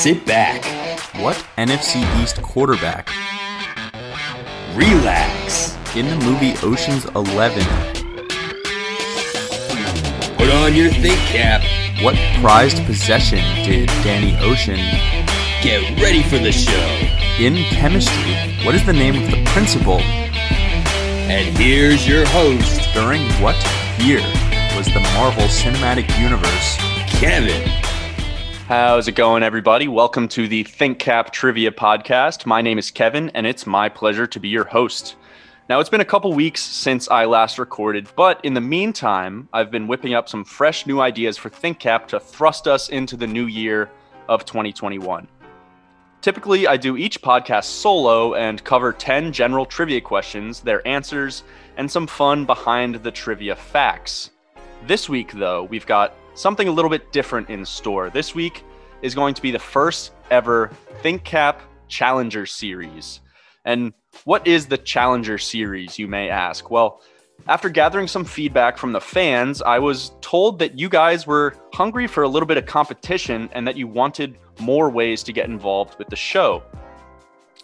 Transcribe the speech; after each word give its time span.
Sit 0.00 0.24
back. 0.24 0.64
What 1.20 1.36
NFC 1.58 2.00
East 2.22 2.40
quarterback 2.40 3.10
Relax. 4.74 5.76
in 5.94 6.06
the 6.06 6.16
movie 6.24 6.54
Ocean's 6.62 7.04
11? 7.14 7.62
Put 10.38 10.48
on 10.54 10.74
your 10.74 10.88
think 10.88 11.18
cap. 11.28 11.60
What 12.02 12.14
prized 12.40 12.82
possession 12.86 13.40
did 13.66 13.88
Danny 14.02 14.38
Ocean 14.40 14.78
Get 15.62 16.00
ready 16.00 16.22
for 16.22 16.38
the 16.38 16.50
show. 16.52 16.86
in 17.38 17.56
chemistry? 17.64 18.34
What 18.64 18.74
is 18.74 18.86
the 18.86 18.94
name 18.94 19.22
of 19.22 19.30
the 19.30 19.44
principal? 19.50 19.98
And 21.28 21.56
here's 21.58 22.08
your 22.08 22.24
host, 22.28 22.80
During 22.94 23.20
what 23.42 23.56
year 23.98 24.22
was 24.76 24.86
the 24.86 25.00
Marvel 25.14 25.44
Cinematic 25.44 26.08
Universe? 26.18 26.76
Kevin. 27.20 27.79
How's 28.70 29.08
it 29.08 29.16
going, 29.16 29.42
everybody? 29.42 29.88
Welcome 29.88 30.28
to 30.28 30.46
the 30.46 30.62
ThinkCap 30.62 31.32
Trivia 31.32 31.72
Podcast. 31.72 32.46
My 32.46 32.62
name 32.62 32.78
is 32.78 32.92
Kevin, 32.92 33.28
and 33.30 33.44
it's 33.44 33.66
my 33.66 33.88
pleasure 33.88 34.28
to 34.28 34.38
be 34.38 34.48
your 34.48 34.62
host. 34.62 35.16
Now, 35.68 35.80
it's 35.80 35.90
been 35.90 36.02
a 36.02 36.04
couple 36.04 36.32
weeks 36.32 36.62
since 36.62 37.10
I 37.10 37.24
last 37.24 37.58
recorded, 37.58 38.06
but 38.14 38.40
in 38.44 38.54
the 38.54 38.60
meantime, 38.60 39.48
I've 39.52 39.72
been 39.72 39.88
whipping 39.88 40.14
up 40.14 40.28
some 40.28 40.44
fresh 40.44 40.86
new 40.86 41.00
ideas 41.00 41.36
for 41.36 41.50
ThinkCap 41.50 42.06
to 42.06 42.20
thrust 42.20 42.68
us 42.68 42.90
into 42.90 43.16
the 43.16 43.26
new 43.26 43.46
year 43.46 43.90
of 44.28 44.44
2021. 44.44 45.26
Typically, 46.20 46.68
I 46.68 46.76
do 46.76 46.96
each 46.96 47.20
podcast 47.20 47.64
solo 47.64 48.34
and 48.34 48.62
cover 48.62 48.92
10 48.92 49.32
general 49.32 49.66
trivia 49.66 50.00
questions, 50.00 50.60
their 50.60 50.86
answers, 50.86 51.42
and 51.76 51.90
some 51.90 52.06
fun 52.06 52.46
behind 52.46 53.02
the 53.02 53.10
trivia 53.10 53.56
facts. 53.56 54.30
This 54.86 55.08
week, 55.08 55.32
though, 55.32 55.64
we've 55.64 55.86
got 55.86 56.14
something 56.40 56.68
a 56.68 56.72
little 56.72 56.90
bit 56.90 57.12
different 57.12 57.50
in 57.50 57.66
store. 57.66 58.08
This 58.08 58.34
week 58.34 58.64
is 59.02 59.14
going 59.14 59.34
to 59.34 59.42
be 59.42 59.50
the 59.50 59.58
first 59.58 60.12
ever 60.30 60.70
ThinkCap 61.02 61.56
Challenger 61.88 62.46
Series. 62.46 63.20
And 63.66 63.92
what 64.24 64.46
is 64.46 64.66
the 64.66 64.78
Challenger 64.78 65.36
Series, 65.36 65.98
you 65.98 66.08
may 66.08 66.30
ask? 66.30 66.70
Well, 66.70 67.02
after 67.46 67.68
gathering 67.68 68.08
some 68.08 68.24
feedback 68.24 68.78
from 68.78 68.92
the 68.92 69.00
fans, 69.00 69.60
I 69.60 69.78
was 69.78 70.12
told 70.22 70.58
that 70.60 70.78
you 70.78 70.88
guys 70.88 71.26
were 71.26 71.54
hungry 71.74 72.06
for 72.06 72.22
a 72.22 72.28
little 72.28 72.46
bit 72.46 72.56
of 72.56 72.64
competition 72.64 73.50
and 73.52 73.66
that 73.66 73.76
you 73.76 73.86
wanted 73.86 74.38
more 74.58 74.88
ways 74.88 75.22
to 75.24 75.32
get 75.32 75.46
involved 75.46 75.98
with 75.98 76.08
the 76.08 76.16
show. 76.16 76.62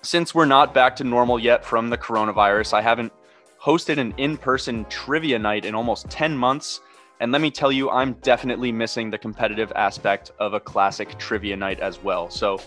Since 0.03 0.34
we're 0.34 0.45
not 0.45 0.75
back 0.75 0.97
to 0.97 1.05
normal 1.05 1.39
yet 1.39 1.65
from 1.65 1.89
the 1.89 1.98
coronavirus, 1.98 2.75
I 2.75 2.83
haven't 2.83 3.12
hosted 3.61 3.97
an 3.97 4.12
in 4.19 4.37
person 4.37 4.84
trivia 4.91 5.39
night 5.39 5.65
in 5.65 5.75
almost 5.75 6.11
10 6.11 6.37
months. 6.37 6.81
And 7.20 7.33
let 7.33 7.41
me 7.41 7.50
tell 7.50 7.72
you, 7.72 7.89
I'm 7.89 8.12
definitely 8.14 8.70
missing 8.70 9.11
the 9.11 9.17
competitive 9.17 9.72
aspect 9.75 10.33
of 10.39 10.53
a 10.53 10.61
classic 10.61 11.19
trivia 11.19 11.56
night 11.56 11.81
as 11.81 12.03
well. 12.03 12.28
So 12.28 12.61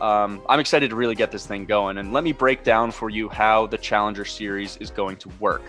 um, 0.00 0.40
I'm 0.48 0.58
excited 0.58 0.90
to 0.90 0.96
really 0.96 1.14
get 1.14 1.30
this 1.30 1.46
thing 1.46 1.66
going. 1.66 1.98
And 1.98 2.12
let 2.12 2.24
me 2.24 2.32
break 2.32 2.64
down 2.64 2.90
for 2.90 3.10
you 3.10 3.28
how 3.28 3.66
the 3.66 3.76
Challenger 3.76 4.24
Series 4.24 4.78
is 4.78 4.90
going 4.90 5.16
to 5.18 5.28
work. 5.38 5.62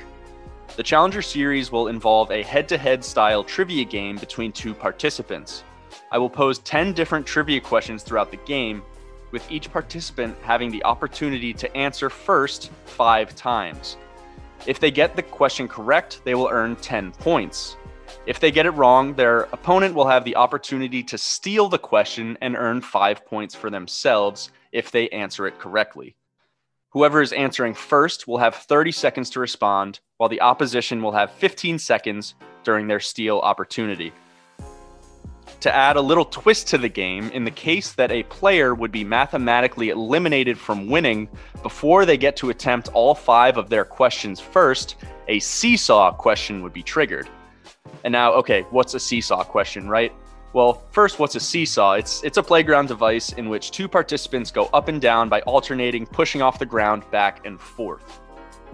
The 0.78 0.84
Challenger 0.84 1.22
Series 1.22 1.72
will 1.74 1.90
involve 1.90 2.32
a 2.32 2.42
head 2.44 2.70
to 2.70 2.78
head 2.78 3.04
style 3.04 3.44
trivia 3.44 3.84
game 3.84 4.16
between 4.16 4.54
two 4.54 4.74
participants. 4.74 5.66
I 6.10 6.18
will 6.18 6.30
pose 6.30 6.60
10 6.60 6.94
different 6.94 7.26
trivia 7.26 7.60
questions 7.60 8.04
throughout 8.04 8.32
the 8.32 8.38
game, 8.38 8.82
with 9.32 9.50
each 9.52 9.72
participant 9.72 10.38
having 10.42 10.72
the 10.72 10.84
opportunity 10.86 11.54
to 11.54 11.76
answer 11.76 12.10
first 12.10 12.72
five 12.86 13.36
times. 13.36 13.98
If 14.66 14.80
they 14.80 14.92
get 14.92 15.16
the 15.16 15.24
question 15.24 15.68
correct, 15.68 16.22
they 16.24 16.36
will 16.36 16.50
earn 16.50 16.76
10 16.78 17.12
points. 17.14 17.76
If 18.28 18.40
they 18.40 18.52
get 18.52 18.68
it 18.68 18.72
wrong, 18.72 19.16
their 19.16 19.42
opponent 19.52 19.96
will 19.96 20.08
have 20.08 20.24
the 20.24 20.36
opportunity 20.36 21.02
to 21.04 21.18
steal 21.18 21.70
the 21.70 21.80
question 21.80 22.38
and 22.40 22.56
earn 22.56 22.82
five 22.82 23.26
points 23.26 23.56
for 23.56 23.72
themselves 23.72 24.52
if 24.72 24.92
they 24.92 25.10
answer 25.10 25.48
it 25.48 25.58
correctly. 25.58 26.16
Whoever 26.90 27.22
is 27.22 27.34
answering 27.34 27.74
first 27.74 28.28
will 28.28 28.38
have 28.38 28.56
30 28.56 28.92
seconds 28.92 29.32
to 29.32 29.40
respond, 29.40 30.02
while 30.18 30.30
the 30.30 30.42
opposition 30.42 31.02
will 31.02 31.14
have 31.14 31.32
15 31.32 31.80
seconds 31.80 32.36
during 32.64 32.88
their 32.88 33.00
steal 33.00 33.40
opportunity. 33.40 34.14
To 35.62 35.76
add 35.76 35.96
a 35.96 36.02
little 36.02 36.26
twist 36.26 36.68
to 36.68 36.78
the 36.78 36.90
game, 36.90 37.32
in 37.32 37.44
the 37.44 37.52
case 37.52 37.94
that 37.94 38.12
a 38.12 38.24
player 38.24 38.76
would 38.76 38.92
be 38.92 39.04
mathematically 39.04 39.90
eliminated 39.90 40.60
from 40.60 40.90
winning 40.90 41.28
before 41.64 42.06
they 42.06 42.18
get 42.18 42.36
to 42.38 42.52
attempt 42.52 42.90
all 42.94 43.16
five 43.16 43.58
of 43.58 43.70
their 43.70 43.86
questions 43.86 44.40
first, 44.40 44.96
a 45.28 45.40
seesaw 45.40 46.12
question 46.12 46.62
would 46.62 46.74
be 46.74 46.84
triggered. 46.84 47.28
And 48.04 48.12
now, 48.12 48.34
okay, 48.34 48.66
what's 48.72 48.94
a 48.94 49.00
seesaw 49.00 49.44
question, 49.44 49.88
right? 49.88 50.14
Well, 50.54 50.84
first, 50.92 51.20
what's 51.20 51.36
a 51.36 51.40
seesaw? 51.40 51.94
It's 51.94 52.24
it's 52.24 52.38
a 52.38 52.44
playground 52.44 52.88
device 52.88 53.32
in 53.34 53.48
which 53.48 53.72
two 53.72 53.88
participants 53.88 54.52
go 54.52 54.66
up 54.74 54.88
and 54.88 55.00
down 55.00 55.30
by 55.30 55.42
alternating 55.42 56.06
pushing 56.06 56.42
off 56.42 56.60
the 56.60 56.66
ground 56.66 57.04
back 57.12 57.46
and 57.46 57.60
forth. 57.60 58.20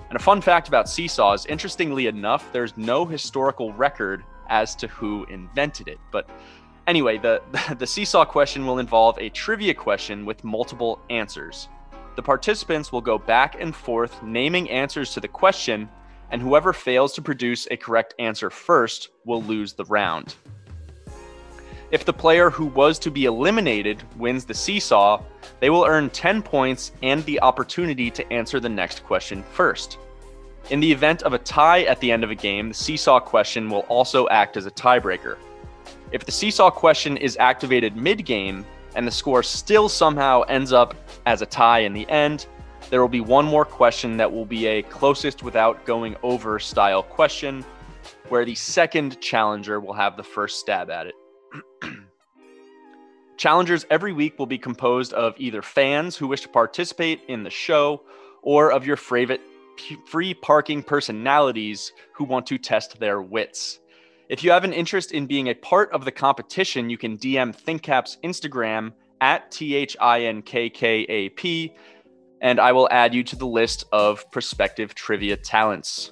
And 0.09 0.15
a 0.17 0.21
fun 0.21 0.41
fact 0.41 0.69
about 0.69 0.89
seesaws, 0.89 1.45
interestingly 1.45 2.07
enough, 2.07 2.51
there's 2.51 2.75
no 2.77 3.05
historical 3.05 3.73
record 3.73 4.23
as 4.47 4.75
to 4.77 4.87
who 4.87 5.25
invented 5.25 5.89
it. 5.89 5.99
But 6.11 6.29
anyway, 6.87 7.17
the 7.17 7.41
the 7.77 7.85
seesaw 7.85 8.25
question 8.25 8.65
will 8.65 8.79
involve 8.79 9.19
a 9.19 9.29
trivia 9.29 9.73
question 9.73 10.25
with 10.25 10.43
multiple 10.43 10.99
answers. 11.09 11.67
The 12.15 12.23
participants 12.23 12.91
will 12.91 13.01
go 13.01 13.19
back 13.19 13.61
and 13.61 13.75
forth 13.75 14.23
naming 14.23 14.67
answers 14.71 15.13
to 15.13 15.19
the 15.19 15.27
question 15.27 15.89
and 16.31 16.41
whoever 16.41 16.73
fails 16.73 17.13
to 17.13 17.21
produce 17.21 17.67
a 17.71 17.77
correct 17.77 18.13
answer 18.19 18.49
first 18.49 19.09
will 19.25 19.43
lose 19.43 19.73
the 19.73 19.85
round. 19.85 20.35
If 21.89 22.03
the 22.03 22.13
player 22.13 22.49
who 22.49 22.65
was 22.65 22.99
to 22.99 23.11
be 23.11 23.25
eliminated 23.25 24.03
wins 24.17 24.43
the 24.43 24.53
seesaw, 24.53 25.21
they 25.61 25.69
will 25.69 25.85
earn 25.85 26.09
10 26.09 26.41
points 26.41 26.91
and 27.01 27.23
the 27.25 27.39
opportunity 27.41 28.11
to 28.11 28.33
answer 28.33 28.59
the 28.59 28.67
next 28.69 29.05
question 29.05 29.41
first. 29.51 29.97
In 30.69 30.81
the 30.81 30.91
event 30.91 31.23
of 31.23 31.31
a 31.31 31.37
tie 31.37 31.83
at 31.83 32.01
the 32.01 32.11
end 32.11 32.25
of 32.25 32.29
a 32.29 32.35
game, 32.35 32.69
the 32.69 32.73
seesaw 32.73 33.21
question 33.21 33.69
will 33.69 33.85
also 33.87 34.27
act 34.27 34.57
as 34.57 34.65
a 34.65 34.71
tiebreaker. 34.71 35.37
If 36.11 36.25
the 36.25 36.31
seesaw 36.31 36.69
question 36.69 37.15
is 37.15 37.37
activated 37.37 37.95
mid 37.95 38.25
game 38.25 38.65
and 38.95 39.07
the 39.07 39.11
score 39.11 39.41
still 39.43 39.87
somehow 39.87 40.41
ends 40.41 40.73
up 40.73 40.93
as 41.25 41.41
a 41.41 41.45
tie 41.45 41.79
in 41.79 41.93
the 41.93 42.09
end, 42.09 42.47
there 42.89 43.01
will 43.01 43.09
be 43.09 43.21
one 43.21 43.45
more 43.45 43.65
question 43.65 44.17
that 44.17 44.31
will 44.31 44.45
be 44.45 44.65
a 44.67 44.81
closest 44.83 45.43
without 45.43 45.85
going 45.85 46.15
over 46.23 46.59
style 46.59 47.03
question, 47.03 47.65
where 48.29 48.45
the 48.45 48.55
second 48.55 49.19
challenger 49.21 49.79
will 49.79 49.93
have 49.93 50.17
the 50.17 50.23
first 50.23 50.59
stab 50.59 50.89
at 50.89 51.07
it. 51.07 51.15
Challengers 53.37 53.85
every 53.89 54.13
week 54.13 54.39
will 54.39 54.47
be 54.47 54.57
composed 54.57 55.13
of 55.13 55.35
either 55.37 55.61
fans 55.61 56.15
who 56.15 56.27
wish 56.27 56.41
to 56.41 56.49
participate 56.49 57.21
in 57.27 57.43
the 57.43 57.49
show 57.49 58.01
or 58.41 58.71
of 58.71 58.85
your 58.85 58.97
favorite 58.97 59.41
free 60.07 60.33
parking 60.33 60.81
personalities 60.81 61.91
who 62.13 62.23
want 62.23 62.47
to 62.47 62.57
test 62.57 62.99
their 62.99 63.21
wits. 63.21 63.79
If 64.29 64.43
you 64.43 64.51
have 64.51 64.63
an 64.63 64.73
interest 64.73 65.11
in 65.11 65.27
being 65.27 65.47
a 65.47 65.53
part 65.53 65.91
of 65.91 66.03
the 66.03 66.11
competition, 66.11 66.89
you 66.89 66.97
can 66.97 67.17
DM 67.17 67.55
ThinkCap's 67.55 68.17
Instagram 68.23 68.91
at 69.21 69.51
T 69.51 69.75
H 69.75 69.95
I 70.01 70.23
N 70.23 70.41
K 70.41 70.69
K 70.69 71.05
A 71.07 71.29
P 71.29 71.73
and 72.41 72.59
I 72.59 72.71
will 72.71 72.87
add 72.91 73.13
you 73.13 73.23
to 73.23 73.35
the 73.35 73.47
list 73.47 73.85
of 73.91 74.29
prospective 74.31 74.95
trivia 74.95 75.37
talents. 75.37 76.11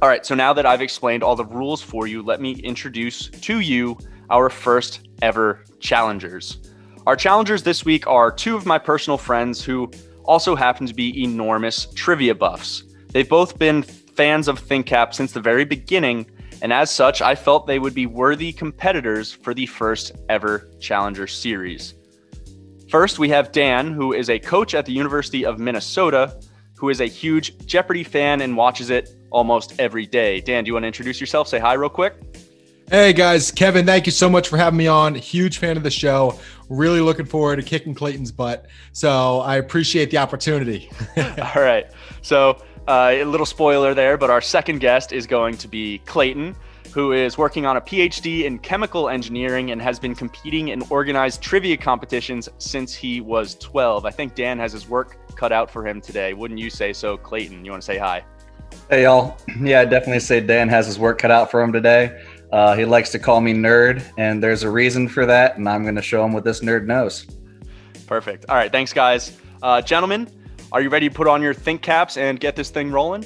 All 0.00 0.08
right, 0.08 0.24
so 0.26 0.34
now 0.34 0.52
that 0.52 0.66
I've 0.66 0.82
explained 0.82 1.22
all 1.22 1.36
the 1.36 1.44
rules 1.44 1.82
for 1.82 2.06
you, 2.06 2.22
let 2.22 2.40
me 2.40 2.52
introduce 2.52 3.28
to 3.28 3.60
you 3.60 3.96
our 4.30 4.50
first 4.50 5.08
ever 5.20 5.64
challengers. 5.80 6.58
Our 7.06 7.16
challengers 7.16 7.62
this 7.62 7.84
week 7.84 8.06
are 8.06 8.32
two 8.32 8.56
of 8.56 8.66
my 8.66 8.78
personal 8.78 9.18
friends 9.18 9.62
who 9.62 9.90
also 10.24 10.54
happen 10.54 10.86
to 10.86 10.94
be 10.94 11.22
enormous 11.22 11.86
trivia 11.94 12.34
buffs. 12.34 12.84
They've 13.08 13.28
both 13.28 13.58
been 13.58 13.82
fans 13.82 14.48
of 14.48 14.60
ThinkCap 14.60 15.14
since 15.14 15.32
the 15.32 15.40
very 15.40 15.64
beginning, 15.64 16.30
and 16.62 16.72
as 16.72 16.90
such, 16.90 17.20
I 17.20 17.34
felt 17.34 17.66
they 17.66 17.78
would 17.78 17.94
be 17.94 18.06
worthy 18.06 18.52
competitors 18.52 19.32
for 19.32 19.52
the 19.52 19.66
first 19.66 20.12
ever 20.28 20.70
Challenger 20.80 21.26
Series. 21.26 21.94
First, 22.92 23.18
we 23.18 23.30
have 23.30 23.52
Dan, 23.52 23.90
who 23.94 24.12
is 24.12 24.28
a 24.28 24.38
coach 24.38 24.74
at 24.74 24.84
the 24.84 24.92
University 24.92 25.46
of 25.46 25.58
Minnesota, 25.58 26.38
who 26.76 26.90
is 26.90 27.00
a 27.00 27.06
huge 27.06 27.56
Jeopardy 27.64 28.04
fan 28.04 28.42
and 28.42 28.54
watches 28.54 28.90
it 28.90 29.16
almost 29.30 29.72
every 29.80 30.04
day. 30.04 30.42
Dan, 30.42 30.62
do 30.62 30.68
you 30.68 30.74
want 30.74 30.82
to 30.82 30.88
introduce 30.88 31.18
yourself? 31.18 31.48
Say 31.48 31.58
hi 31.58 31.72
real 31.72 31.88
quick. 31.88 32.16
Hey 32.90 33.14
guys, 33.14 33.50
Kevin, 33.50 33.86
thank 33.86 34.04
you 34.04 34.12
so 34.12 34.28
much 34.28 34.46
for 34.46 34.58
having 34.58 34.76
me 34.76 34.88
on. 34.88 35.14
Huge 35.14 35.56
fan 35.56 35.78
of 35.78 35.84
the 35.84 35.90
show. 35.90 36.38
Really 36.68 37.00
looking 37.00 37.24
forward 37.24 37.56
to 37.56 37.62
kicking 37.62 37.94
Clayton's 37.94 38.30
butt. 38.30 38.66
So 38.92 39.40
I 39.40 39.56
appreciate 39.56 40.10
the 40.10 40.18
opportunity. 40.18 40.90
All 41.16 41.62
right. 41.62 41.86
So, 42.20 42.62
uh, 42.88 43.12
a 43.14 43.24
little 43.24 43.46
spoiler 43.46 43.94
there, 43.94 44.18
but 44.18 44.28
our 44.28 44.42
second 44.42 44.80
guest 44.80 45.14
is 45.14 45.26
going 45.26 45.56
to 45.56 45.66
be 45.66 46.00
Clayton, 46.04 46.54
who 46.92 47.12
is 47.12 47.38
working 47.38 47.64
on 47.64 47.78
a 47.78 47.80
PhD 47.80 48.44
in 48.44 48.58
chemical 48.58 49.08
engineering 49.08 49.70
and 49.70 49.80
has 49.80 49.98
been 49.98 50.14
competing 50.14 50.68
in 50.68 50.82
organized 50.90 51.40
trivia 51.40 51.76
competitions 51.76 52.48
since 52.58 52.94
he 52.94 53.20
was 53.20 53.54
12. 53.56 54.04
I 54.04 54.10
think 54.10 54.34
Dan 54.34 54.58
has 54.58 54.72
his 54.72 54.88
work 54.88 55.16
cut 55.34 55.52
out 55.52 55.70
for 55.70 55.86
him 55.86 56.00
today. 56.00 56.34
Wouldn't 56.34 56.60
you 56.60 56.68
say 56.68 56.92
so, 56.92 57.16
Clayton? 57.16 57.64
You 57.64 57.70
want 57.70 57.82
to 57.82 57.86
say 57.86 57.98
hi? 57.98 58.24
Hey 58.90 59.04
y'all. 59.04 59.36
Yeah, 59.60 59.80
I 59.80 59.84
definitely 59.84 60.20
say 60.20 60.40
Dan 60.40 60.68
has 60.68 60.86
his 60.86 60.98
work 60.98 61.18
cut 61.18 61.30
out 61.30 61.50
for 61.50 61.62
him 61.62 61.72
today. 61.72 62.22
Uh, 62.52 62.76
he 62.76 62.84
likes 62.84 63.10
to 63.12 63.18
call 63.18 63.40
me 63.40 63.54
nerd, 63.54 64.02
and 64.18 64.42
there's 64.42 64.62
a 64.62 64.70
reason 64.70 65.08
for 65.08 65.24
that, 65.24 65.56
and 65.56 65.66
I'm 65.66 65.82
going 65.82 65.94
to 65.94 66.02
show 66.02 66.22
him 66.24 66.32
what 66.32 66.44
this 66.44 66.60
nerd 66.60 66.84
knows. 66.84 67.26
Perfect. 68.06 68.44
All 68.50 68.56
right. 68.56 68.70
Thanks, 68.70 68.92
guys. 68.92 69.38
Uh, 69.62 69.80
gentlemen, 69.80 70.28
are 70.72 70.82
you 70.82 70.90
ready 70.90 71.08
to 71.08 71.14
put 71.14 71.26
on 71.26 71.40
your 71.40 71.54
think 71.54 71.80
caps 71.80 72.18
and 72.18 72.38
get 72.38 72.54
this 72.54 72.68
thing 72.68 72.90
rolling? 72.90 73.24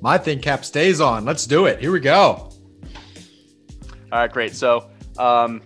My 0.00 0.18
think 0.18 0.42
cap 0.42 0.64
stays 0.64 1.00
on. 1.00 1.24
Let's 1.24 1.46
do 1.46 1.66
it. 1.66 1.78
Here 1.78 1.92
we 1.92 2.00
go. 2.00 2.49
All 4.12 4.18
right, 4.18 4.32
great. 4.32 4.54
So, 4.54 4.90
um, 5.18 5.62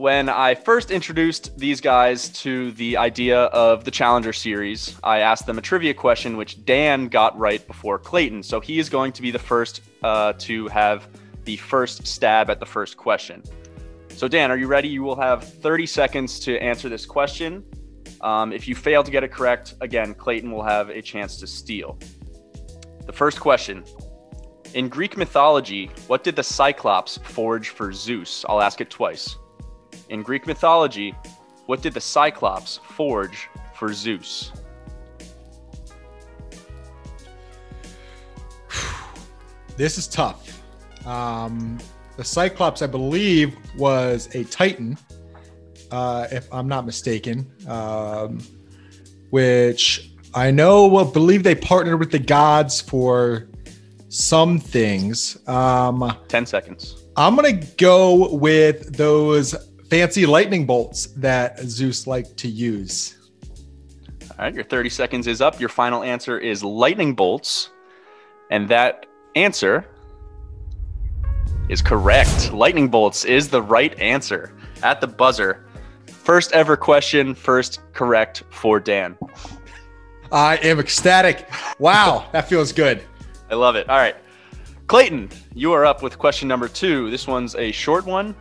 when 0.00 0.30
I 0.30 0.54
first 0.54 0.90
introduced 0.90 1.58
these 1.58 1.80
guys 1.80 2.30
to 2.40 2.72
the 2.72 2.96
idea 2.96 3.42
of 3.46 3.84
the 3.84 3.90
Challenger 3.90 4.32
Series, 4.32 4.98
I 5.04 5.18
asked 5.18 5.44
them 5.44 5.58
a 5.58 5.60
trivia 5.60 5.92
question, 5.92 6.38
which 6.38 6.64
Dan 6.64 7.08
got 7.08 7.38
right 7.38 7.66
before 7.66 7.98
Clayton. 7.98 8.42
So 8.42 8.60
he 8.60 8.78
is 8.78 8.88
going 8.88 9.12
to 9.12 9.20
be 9.20 9.30
the 9.30 9.38
first 9.38 9.82
uh, 10.02 10.32
to 10.38 10.68
have 10.68 11.06
the 11.44 11.56
first 11.56 12.06
stab 12.06 12.48
at 12.48 12.60
the 12.60 12.66
first 12.66 12.96
question. 12.96 13.42
So, 14.08 14.26
Dan, 14.26 14.50
are 14.50 14.56
you 14.56 14.68
ready? 14.68 14.88
You 14.88 15.02
will 15.02 15.20
have 15.20 15.44
30 15.44 15.84
seconds 15.84 16.40
to 16.40 16.56
answer 16.58 16.88
this 16.88 17.04
question. 17.04 17.62
Um, 18.22 18.52
if 18.52 18.68
you 18.68 18.74
fail 18.74 19.02
to 19.02 19.10
get 19.10 19.22
it 19.22 19.32
correct, 19.32 19.74
again, 19.80 20.14
Clayton 20.14 20.50
will 20.50 20.64
have 20.64 20.88
a 20.88 21.02
chance 21.02 21.36
to 21.38 21.46
steal. 21.46 21.98
The 23.04 23.12
first 23.12 23.40
question 23.40 23.84
In 24.72 24.88
Greek 24.88 25.16
mythology, 25.16 25.90
what 26.06 26.22
did 26.22 26.36
the 26.36 26.44
Cyclops 26.44 27.18
forge 27.18 27.70
for 27.70 27.92
Zeus? 27.92 28.44
I'll 28.48 28.62
ask 28.62 28.80
it 28.80 28.88
twice. 28.88 29.36
In 30.10 30.22
Greek 30.22 30.46
mythology, 30.46 31.12
what 31.66 31.82
did 31.82 31.92
the 31.92 32.00
Cyclops 32.00 32.78
forge 32.84 33.48
for 33.74 33.92
Zeus? 33.92 34.52
This 39.76 39.98
is 39.98 40.06
tough. 40.06 40.62
Um, 41.06 41.78
the 42.16 42.24
Cyclops, 42.24 42.82
I 42.82 42.86
believe, 42.86 43.56
was 43.76 44.28
a 44.34 44.44
Titan, 44.44 44.98
uh, 45.90 46.28
if 46.30 46.46
I'm 46.52 46.68
not 46.68 46.86
mistaken, 46.86 47.50
um, 47.66 48.40
which 49.30 50.12
I 50.34 50.52
know, 50.52 50.86
well, 50.86 51.06
believe 51.06 51.42
they 51.42 51.56
partnered 51.56 51.98
with 51.98 52.12
the 52.12 52.18
gods 52.18 52.80
for 52.80 53.49
some 54.10 54.58
things. 54.58 55.38
Um, 55.48 56.16
10 56.28 56.44
seconds. 56.44 57.04
I'm 57.16 57.36
going 57.36 57.60
to 57.60 57.66
go 57.76 58.34
with 58.34 58.96
those 58.96 59.54
fancy 59.88 60.26
lightning 60.26 60.66
bolts 60.66 61.06
that 61.16 61.58
Zeus 61.60 62.06
liked 62.06 62.36
to 62.38 62.48
use. 62.48 63.16
All 64.30 64.36
right, 64.46 64.54
your 64.54 64.64
30 64.64 64.90
seconds 64.90 65.26
is 65.26 65.40
up. 65.40 65.58
Your 65.60 65.68
final 65.68 66.02
answer 66.02 66.38
is 66.38 66.62
lightning 66.62 67.14
bolts. 67.14 67.70
And 68.50 68.68
that 68.68 69.06
answer 69.36 69.86
is 71.68 71.80
correct. 71.80 72.52
Lightning 72.52 72.88
bolts 72.88 73.24
is 73.24 73.48
the 73.48 73.62
right 73.62 73.98
answer 74.00 74.52
at 74.82 75.00
the 75.00 75.06
buzzer. 75.06 75.66
First 76.06 76.52
ever 76.52 76.76
question, 76.76 77.34
first 77.34 77.80
correct 77.92 78.42
for 78.50 78.80
Dan. 78.80 79.16
I 80.32 80.56
am 80.58 80.80
ecstatic. 80.80 81.48
Wow, 81.78 82.28
that 82.32 82.48
feels 82.48 82.72
good. 82.72 83.02
I 83.50 83.54
love 83.54 83.76
it. 83.76 83.88
All 83.88 83.98
right. 83.98 84.16
Clayton, 84.86 85.30
you 85.54 85.72
are 85.72 85.84
up 85.84 86.02
with 86.02 86.18
question 86.18 86.48
number 86.48 86.68
two. 86.68 87.10
This 87.10 87.26
one's 87.26 87.54
a 87.54 87.70
short 87.72 88.06
one. 88.06 88.34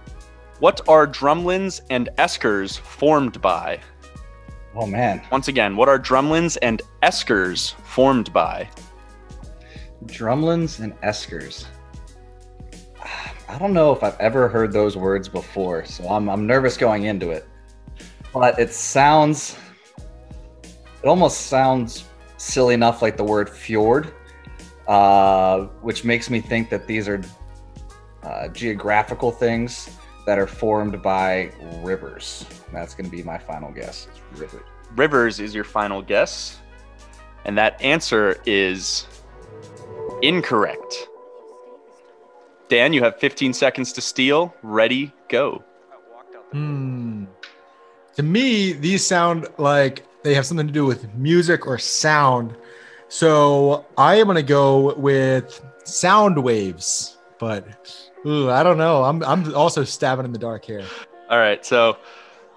What 0.59 0.81
are 0.87 1.07
drumlins 1.07 1.81
and 1.89 2.09
eskers 2.17 2.77
formed 2.79 3.41
by? 3.41 3.79
Oh 4.75 4.85
man, 4.85 5.21
Once 5.31 5.47
again, 5.47 5.75
what 5.75 5.89
are 5.89 5.97
drumlins 5.99 6.57
and 6.61 6.81
eskers 7.03 7.73
formed 7.83 8.31
by? 8.33 8.69
drumlins 10.05 10.79
and 10.79 10.93
eskers. 11.01 11.65
I 13.49 13.57
don't 13.57 13.73
know 13.73 13.91
if 13.91 14.03
I've 14.03 14.19
ever 14.19 14.47
heard 14.47 14.71
those 14.71 14.95
words 14.95 15.27
before, 15.27 15.83
so 15.85 16.07
I'm 16.07 16.29
I'm 16.29 16.45
nervous 16.45 16.77
going 16.77 17.03
into 17.05 17.31
it. 17.31 17.47
But 18.33 18.59
it 18.59 18.71
sounds 18.71 19.57
it 19.97 21.07
almost 21.07 21.47
sounds 21.47 22.05
silly 22.37 22.73
enough 22.75 23.01
like 23.01 23.17
the 23.17 23.23
word 23.23 23.49
fjord, 23.49 24.13
uh, 24.89 25.65
which 25.81 26.03
makes 26.03 26.29
me 26.29 26.41
think 26.41 26.69
that 26.71 26.87
these 26.87 27.07
are 27.07 27.21
uh, 28.23 28.47
geographical 28.49 29.31
things 29.31 29.89
that 30.25 30.39
are 30.39 30.47
formed 30.47 31.01
by 31.01 31.51
rivers. 31.83 32.45
That's 32.73 32.95
going 32.95 33.05
to 33.05 33.15
be 33.15 33.23
my 33.23 33.37
final 33.37 33.71
guess. 33.71 34.07
Is 34.33 34.39
rivers. 34.39 34.63
Rivers 34.95 35.39
is 35.39 35.53
your 35.53 35.63
final 35.63 36.01
guess. 36.01 36.59
And 37.45 37.57
that 37.57 37.79
answer 37.81 38.41
is 38.47 39.05
incorrect. 40.23 41.07
Dan, 42.67 42.91
you 42.91 43.03
have 43.03 43.19
15 43.19 43.53
seconds 43.53 43.93
to 43.93 44.01
steal. 44.01 44.53
Ready, 44.63 45.11
go. 45.29 45.63
Hmm. 46.51 47.25
To 48.15 48.23
me, 48.23 48.73
these 48.73 49.05
sound 49.05 49.47
like 49.59 50.03
they 50.23 50.33
have 50.33 50.47
something 50.47 50.67
to 50.67 50.73
do 50.73 50.85
with 50.85 51.13
music 51.13 51.67
or 51.67 51.77
sound. 51.77 52.55
So 53.09 53.87
I 53.97 54.15
am 54.15 54.33
to 54.33 54.43
go 54.43 54.93
with 54.93 55.61
sound 55.83 56.41
waves, 56.41 57.17
but 57.39 58.09
ooh, 58.25 58.51
I 58.51 58.61
don't 58.61 58.77
know. 58.77 59.03
I'm, 59.03 59.23
I'm 59.23 59.53
also 59.55 59.83
stabbing 59.83 60.25
in 60.25 60.31
the 60.31 60.37
dark 60.37 60.63
here. 60.63 60.85
All 61.27 61.39
right, 61.39 61.65
so 61.65 61.97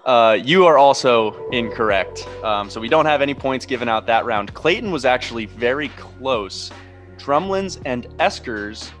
uh, 0.05 0.37
you 0.39 0.65
are 0.65 0.77
also 0.77 1.49
incorrect. 1.49 2.27
Um, 2.43 2.69
so 2.69 2.79
we 2.79 2.87
don't 2.87 3.07
have 3.07 3.21
any 3.21 3.33
points 3.33 3.65
given 3.65 3.89
out 3.89 4.05
that 4.05 4.25
round. 4.25 4.53
Clayton 4.53 4.91
was 4.91 5.05
actually 5.05 5.47
very 5.47 5.89
close. 5.89 6.71
Drumlins 7.17 7.81
and 7.85 8.05
eskers 8.19 8.91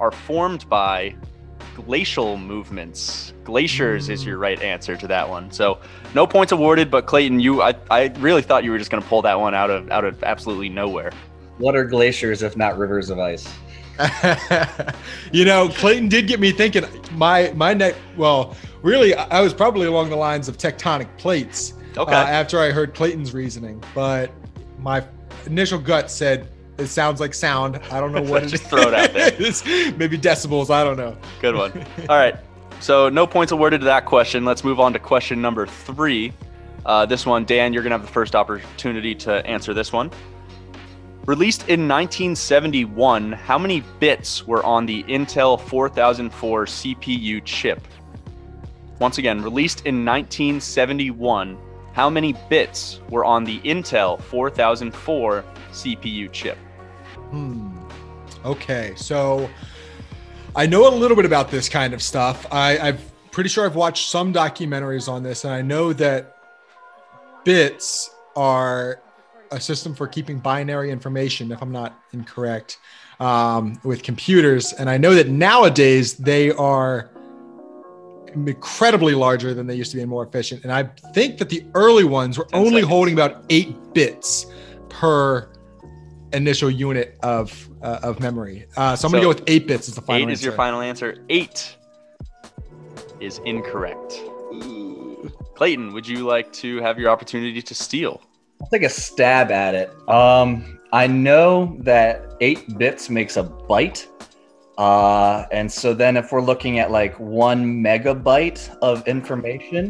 are 0.00 0.10
formed 0.10 0.68
by 0.68 1.14
glacial 1.86 2.36
movements. 2.36 3.32
Glaciers 3.44 4.08
is 4.08 4.24
your 4.26 4.38
right 4.38 4.60
answer 4.60 4.96
to 4.96 5.06
that 5.06 5.28
one. 5.28 5.50
So 5.52 5.78
no 6.14 6.26
points 6.26 6.52
awarded, 6.52 6.90
but 6.90 7.06
Clayton, 7.06 7.38
you 7.38 7.62
I, 7.62 7.74
I 7.90 8.06
really 8.18 8.42
thought 8.42 8.64
you 8.64 8.72
were 8.72 8.78
just 8.78 8.90
gonna 8.90 9.02
pull 9.02 9.22
that 9.22 9.38
one 9.38 9.54
out 9.54 9.70
of 9.70 9.90
out 9.90 10.04
of 10.04 10.22
absolutely 10.24 10.68
nowhere. 10.68 11.12
What 11.58 11.76
are 11.76 11.84
glaciers 11.84 12.42
if 12.42 12.56
not 12.56 12.78
rivers 12.78 13.10
of 13.10 13.18
ice? 13.18 13.48
you 15.32 15.44
know, 15.44 15.68
Clayton 15.68 16.08
did 16.08 16.26
get 16.26 16.40
me 16.40 16.52
thinking. 16.52 16.84
My 17.12 17.52
my 17.54 17.74
neck. 17.74 17.94
Well, 18.16 18.56
really, 18.82 19.14
I 19.14 19.38
I 19.38 19.40
was 19.40 19.54
probably 19.54 19.86
along 19.86 20.10
the 20.10 20.16
lines 20.16 20.48
of 20.48 20.58
tectonic 20.58 21.08
plates. 21.16 21.74
Okay. 21.96 22.12
uh, 22.12 22.24
after 22.24 22.60
I 22.60 22.70
heard 22.70 22.94
Clayton's 22.94 23.32
reasoning, 23.32 23.82
but 23.94 24.30
my 24.78 25.04
initial 25.46 25.78
gut 25.78 26.10
said 26.10 26.48
it 26.78 26.86
sounds 26.86 27.20
like 27.20 27.34
sound. 27.34 27.80
I 27.90 28.00
don't 28.00 28.12
know 28.12 28.22
what 28.22 28.42
it 28.44 28.48
Just 28.48 28.64
throw 28.64 28.82
it 28.82 28.94
out 28.94 29.12
there. 29.12 29.34
is. 29.38 29.64
Maybe 29.64 30.16
decibels. 30.16 30.70
I 30.70 30.84
don't 30.84 30.96
know. 30.96 31.16
Good 31.40 31.54
one. 31.54 31.72
All 32.08 32.16
right. 32.16 32.36
So 32.80 33.08
no 33.08 33.26
points 33.26 33.52
awarded 33.52 33.80
to 33.80 33.84
that 33.86 34.06
question. 34.06 34.44
Let's 34.44 34.62
move 34.62 34.78
on 34.78 34.92
to 34.92 34.98
question 34.98 35.42
number 35.42 35.66
three. 35.66 36.32
Uh, 36.86 37.04
this 37.04 37.26
one, 37.26 37.44
Dan, 37.44 37.72
you're 37.72 37.82
going 37.82 37.90
to 37.90 37.98
have 37.98 38.06
the 38.06 38.12
first 38.12 38.34
opportunity 38.36 39.14
to 39.16 39.44
answer 39.46 39.74
this 39.74 39.92
one. 39.92 40.10
Released 41.26 41.62
in 41.62 41.86
1971, 41.86 43.32
how 43.32 43.58
many 43.58 43.82
bits 43.98 44.46
were 44.46 44.64
on 44.64 44.86
the 44.86 45.02
Intel 45.02 45.60
4004 45.60 46.64
CPU 46.64 47.44
chip? 47.44 47.86
Once 48.98 49.18
again, 49.18 49.42
released 49.42 49.80
in 49.80 50.04
1971, 50.06 51.58
how 51.92 52.08
many 52.08 52.32
bits 52.48 53.00
were 53.10 53.24
on 53.24 53.44
the 53.44 53.58
Intel 53.60 54.22
4004 54.22 55.44
CPU 55.72 56.32
chip? 56.32 56.56
Hmm. 57.30 57.78
Okay, 58.44 58.92
so 58.96 59.48
I 60.56 60.66
know 60.66 60.88
a 60.88 60.94
little 60.94 61.16
bit 61.16 61.26
about 61.26 61.50
this 61.50 61.68
kind 61.68 61.92
of 61.92 62.02
stuff. 62.02 62.46
I, 62.50 62.78
I'm 62.78 62.98
pretty 63.30 63.50
sure 63.50 63.64
I've 63.66 63.76
watched 63.76 64.08
some 64.08 64.32
documentaries 64.32 65.08
on 65.08 65.22
this, 65.22 65.44
and 65.44 65.52
I 65.52 65.62
know 65.62 65.92
that 65.94 66.36
bits 67.44 68.10
are 68.36 69.00
a 69.50 69.60
system 69.60 69.94
for 69.94 70.06
keeping 70.06 70.38
binary 70.38 70.90
information, 70.90 71.50
if 71.52 71.62
I'm 71.62 71.72
not 71.72 71.98
incorrect, 72.12 72.78
um, 73.20 73.78
with 73.84 74.02
computers. 74.02 74.72
And 74.72 74.88
I 74.88 74.98
know 74.98 75.14
that 75.14 75.28
nowadays 75.28 76.14
they 76.14 76.50
are 76.52 77.10
incredibly 78.34 79.14
larger 79.14 79.54
than 79.54 79.66
they 79.66 79.74
used 79.74 79.90
to 79.92 79.96
be 79.96 80.02
and 80.02 80.10
more 80.10 80.24
efficient. 80.24 80.62
And 80.64 80.72
I 80.72 80.84
think 81.12 81.38
that 81.38 81.48
the 81.48 81.64
early 81.74 82.04
ones 82.04 82.38
were 82.38 82.48
only 82.52 82.82
seconds. 82.82 82.88
holding 82.88 83.14
about 83.14 83.44
eight 83.48 83.74
bits 83.94 84.46
per 84.88 85.48
initial 86.32 86.70
unit 86.70 87.18
of 87.22 87.68
uh, 87.82 88.00
of 88.02 88.20
memory. 88.20 88.66
Uh, 88.76 88.96
so 88.96 89.06
I'm 89.06 89.12
gonna 89.12 89.22
go 89.22 89.28
with 89.28 89.44
eight 89.46 89.66
bits 89.66 89.88
as 89.88 89.94
the 89.94 90.02
final. 90.02 90.28
Eight 90.28 90.32
is 90.32 90.42
your 90.42 90.52
answer. 90.52 90.56
final 90.56 90.80
answer. 90.80 91.24
Eight 91.28 91.76
is 93.20 93.40
incorrect. 93.44 94.20
Clayton, 95.54 95.92
would 95.92 96.06
you 96.06 96.24
like 96.24 96.52
to 96.54 96.80
have 96.82 96.98
your 96.98 97.10
opportunity 97.10 97.60
to 97.60 97.74
steal? 97.74 98.22
I'll 98.60 98.68
take 98.68 98.84
a 98.84 98.88
stab 98.88 99.50
at 99.50 99.74
it. 99.74 100.08
Um, 100.08 100.78
I 100.92 101.06
know 101.06 101.76
that 101.80 102.34
eight 102.40 102.78
bits 102.78 103.10
makes 103.10 103.36
a 103.36 103.44
byte. 103.44 104.06
Uh, 104.78 105.46
and 105.50 105.70
so 105.70 105.92
then 105.92 106.16
if 106.16 106.30
we're 106.30 106.40
looking 106.40 106.78
at 106.78 106.92
like 106.92 107.18
one 107.18 107.82
megabyte 107.82 108.76
of 108.78 109.06
information, 109.08 109.88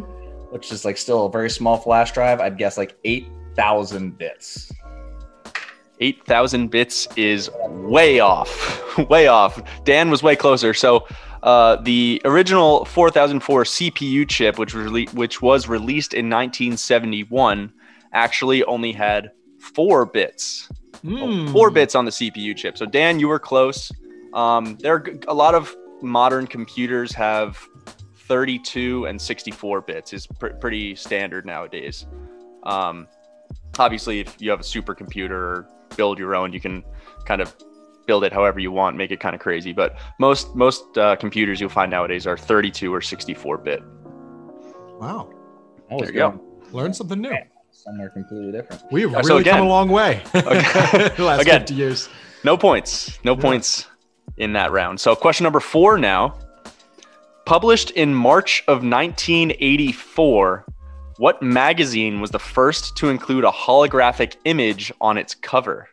which 0.51 0.73
is 0.73 0.85
like 0.85 0.97
still 0.97 1.27
a 1.27 1.31
very 1.31 1.51
small 1.51 1.77
flash 1.77 2.13
drive, 2.13 2.41
I'd 2.41 2.57
guess 2.57 2.79
like 2.79 2.97
8,000 3.05 4.17
bits. 4.17 4.73
8,000 6.01 6.69
bits 6.69 7.09
is 7.17 7.51
way 7.69 8.21
off. 8.21 8.99
way 9.11 9.27
off. 9.27 9.61
Dan 9.85 10.11
was 10.11 10.23
way 10.23 10.37
closer. 10.37 10.75
So 10.75 11.07
uh, 11.43 11.77
the 11.77 12.21
original 12.25 12.85
4004 12.85 13.65
CPU 13.65 14.29
chip, 14.29 14.59
which 14.59 14.75
was, 14.75 14.87
rele- 14.87 15.15
which 15.15 15.43
was 15.43 15.69
released 15.69 16.15
in 16.15 16.27
1971, 16.27 17.73
actually 18.13 18.65
only 18.65 18.93
had 18.93 19.31
four 19.59 20.07
bits. 20.07 20.69
Four 21.53 21.71
bits 21.71 21.95
on 21.95 22.05
the 22.05 22.11
CPU 22.11 22.57
chip. 22.57 22.77
So 22.77 22.87
Dan, 22.87 23.21
you 23.21 23.29
were 23.29 23.39
close. 23.39 23.93
Um, 24.35 24.77
there 24.81 24.95
are 24.95 25.05
a 25.29 25.35
lot 25.35 25.55
of 25.55 25.75
modern 26.03 26.47
computers 26.47 27.13
have 27.13 27.59
32 28.29 29.07
and 29.07 29.21
64 29.21 29.81
bits 29.83 30.13
is 30.13 30.27
pr- 30.27 30.49
pretty 30.49 30.95
standard 30.95 31.47
nowadays. 31.47 32.07
Um, 32.65 33.09
obviously, 33.79 34.21
if 34.21 34.37
you 34.39 34.51
have 34.51 34.61
a 34.61 34.65
supercomputer 34.65 35.67
build 35.97 36.19
your 36.19 36.35
own, 36.37 36.53
you 36.53 36.61
can 36.61 36.85
kind 37.25 37.41
of 37.41 37.55
build 38.07 38.25
it 38.25 38.33
however 38.33 38.59
you 38.59 38.73
want, 38.73 38.97
make 38.97 39.11
it 39.11 39.21
kind 39.21 39.35
of 39.35 39.41
crazy. 39.41 39.73
But 39.73 39.99
most 40.19 40.55
most 40.57 40.97
uh, 40.99 41.17
computers 41.17 41.61
you'll 41.61 41.69
find 41.71 41.91
nowadays 41.91 42.27
are 42.27 42.37
32 42.37 42.93
or 42.95 43.01
64 43.01 43.59
bit. 43.59 43.83
Wow. 44.99 45.31
There 45.91 46.07
you 46.07 46.13
go. 46.13 46.41
Learn 46.73 46.93
something 46.93 47.21
new. 47.21 47.35
somewhere 47.71 48.11
completely 48.11 48.53
different. 48.53 48.83
We 48.91 49.03
have 49.03 49.15
Uh, 49.15 49.23
so 49.23 49.29
really 49.29 49.41
again- 49.43 49.57
come 49.59 49.67
a 49.67 49.69
long 49.71 49.89
way. 49.89 50.23
Okay. 50.35 51.09
the 51.17 51.25
last 51.25 51.41
Again. 51.43 51.61
50 51.61 51.75
years. 51.75 52.09
No 52.45 52.57
points. 52.57 53.19
No 53.25 53.35
Yeah. 53.35 53.41
points 53.41 53.87
in 54.37 54.53
that 54.55 54.71
round. 54.73 55.01
So, 55.01 55.15
question 55.15 55.45
number 55.45 55.61
four 55.61 55.97
now. 55.99 56.39
Published 57.47 57.91
in 57.93 58.15
March 58.15 58.63
of 58.69 58.83
1984, 58.85 60.65
what 61.19 61.43
magazine 61.43 62.21
was 62.21 62.31
the 62.31 62.39
first 62.39 62.97
to 62.97 63.09
include 63.09 63.45
a 63.45 63.51
holographic 63.51 64.37
image 64.45 64.93
on 65.01 65.19
its 65.19 65.35
cover? 65.35 65.89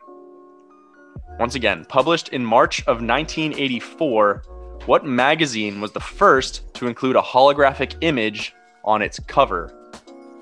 Once 1.40 1.56
again, 1.56 1.84
published 1.88 2.28
in 2.28 2.44
March 2.44 2.80
of 2.82 3.02
1984, 3.02 4.44
what 4.86 5.04
magazine 5.04 5.80
was 5.80 5.90
the 5.90 6.00
first 6.00 6.72
to 6.74 6.86
include 6.86 7.16
a 7.16 7.20
holographic 7.20 7.96
image 8.02 8.54
on 8.84 9.02
its 9.02 9.18
cover? 9.18 9.74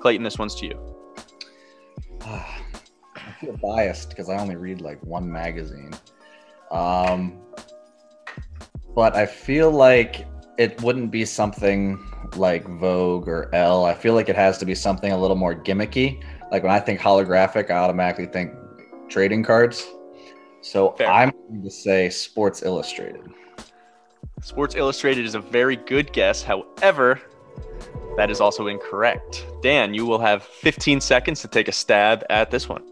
Clayton, 0.01 0.23
this 0.23 0.37
one's 0.37 0.53
to 0.55 0.67
you. 0.67 0.95
Ah, 2.21 2.61
I 3.15 3.31
feel 3.41 3.57
biased 3.57 4.09
because 4.09 4.29
I 4.29 4.37
only 4.37 4.55
read 4.55 4.81
like 4.81 5.03
one 5.03 5.29
magazine. 5.29 5.95
Um, 6.69 7.41
but 8.93 9.15
I 9.15 9.25
feel 9.25 9.71
like 9.71 10.27
it 10.57 10.81
wouldn't 10.81 11.11
be 11.11 11.25
something 11.25 11.99
like 12.35 12.67
Vogue 12.67 13.27
or 13.27 13.53
Elle. 13.53 13.85
I 13.85 13.93
feel 13.93 14.13
like 14.13 14.29
it 14.29 14.35
has 14.35 14.57
to 14.59 14.65
be 14.65 14.75
something 14.75 15.11
a 15.11 15.17
little 15.17 15.35
more 15.35 15.55
gimmicky. 15.55 16.23
Like 16.51 16.63
when 16.63 16.71
I 16.71 16.79
think 16.79 16.99
holographic, 16.99 17.69
I 17.69 17.75
automatically 17.75 18.25
think 18.25 18.53
trading 19.09 19.43
cards. 19.43 19.87
So 20.61 20.91
Fair. 20.91 21.07
I'm 21.07 21.31
going 21.49 21.63
to 21.63 21.69
say 21.69 22.09
Sports 22.09 22.63
Illustrated. 22.63 23.21
Sports 24.41 24.75
Illustrated 24.75 25.25
is 25.25 25.35
a 25.35 25.39
very 25.39 25.75
good 25.75 26.11
guess. 26.13 26.41
However, 26.41 27.21
that 28.17 28.29
is 28.29 28.39
also 28.39 28.67
incorrect. 28.67 29.45
Dan, 29.61 29.93
you 29.93 30.05
will 30.05 30.19
have 30.19 30.43
15 30.43 31.01
seconds 31.01 31.41
to 31.41 31.47
take 31.47 31.67
a 31.67 31.71
stab 31.71 32.23
at 32.29 32.49
this 32.49 32.69
one. 32.69 32.83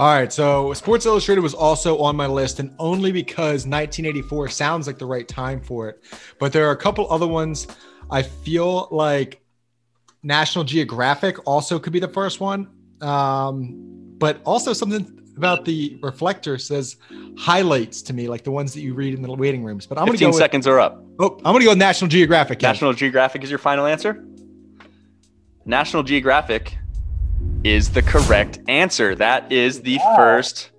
All 0.00 0.06
right, 0.06 0.32
so 0.32 0.72
Sports 0.72 1.04
Illustrated 1.04 1.42
was 1.42 1.52
also 1.52 1.98
on 1.98 2.16
my 2.16 2.26
list, 2.26 2.58
and 2.58 2.74
only 2.78 3.12
because 3.12 3.66
1984 3.66 4.48
sounds 4.48 4.86
like 4.86 4.96
the 4.96 5.04
right 5.04 5.28
time 5.28 5.60
for 5.60 5.90
it. 5.90 6.02
But 6.38 6.54
there 6.54 6.66
are 6.66 6.70
a 6.70 6.76
couple 6.76 7.06
other 7.12 7.26
ones. 7.26 7.66
I 8.10 8.22
feel 8.22 8.88
like 8.90 9.42
National 10.22 10.64
Geographic 10.64 11.46
also 11.46 11.78
could 11.78 11.92
be 11.92 12.00
the 12.00 12.08
first 12.08 12.40
one, 12.40 12.70
um, 13.02 14.14
but 14.16 14.40
also 14.46 14.72
something 14.72 15.20
about 15.36 15.66
the 15.66 15.98
reflector 16.02 16.56
says 16.56 16.96
highlights 17.36 18.00
to 18.00 18.14
me, 18.14 18.26
like 18.26 18.42
the 18.42 18.52
ones 18.52 18.72
that 18.72 18.80
you 18.80 18.94
read 18.94 19.12
in 19.12 19.20
the 19.20 19.30
waiting 19.30 19.62
rooms. 19.62 19.84
But 19.84 19.98
I'm 19.98 20.06
gonna 20.06 20.12
15 20.12 20.28
go. 20.28 20.30
With, 20.30 20.38
seconds 20.38 20.66
are 20.66 20.80
up. 20.80 21.04
oh, 21.18 21.36
I'm 21.44 21.52
gonna 21.52 21.64
go 21.64 21.72
with 21.72 21.78
National 21.78 22.08
Geographic. 22.08 22.62
National 22.62 22.94
Geographic 22.94 23.44
is 23.44 23.50
your 23.50 23.58
final 23.58 23.84
answer? 23.84 24.24
National 25.66 26.02
Geographic 26.02 26.78
is 27.64 27.90
the 27.90 28.02
correct 28.02 28.58
answer. 28.68 29.14
That 29.14 29.50
is 29.52 29.82
the 29.82 29.98
first 30.16 30.70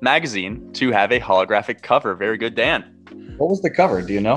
magazine 0.00 0.72
to 0.74 0.92
have 0.92 1.10
a 1.10 1.20
holographic 1.20 1.82
cover. 1.82 2.14
Very 2.14 2.38
good, 2.38 2.54
Dan. 2.54 2.94
What 3.36 3.50
was 3.50 3.60
the 3.62 3.70
cover? 3.70 4.02
Do 4.02 4.12
you 4.12 4.20
know? 4.20 4.34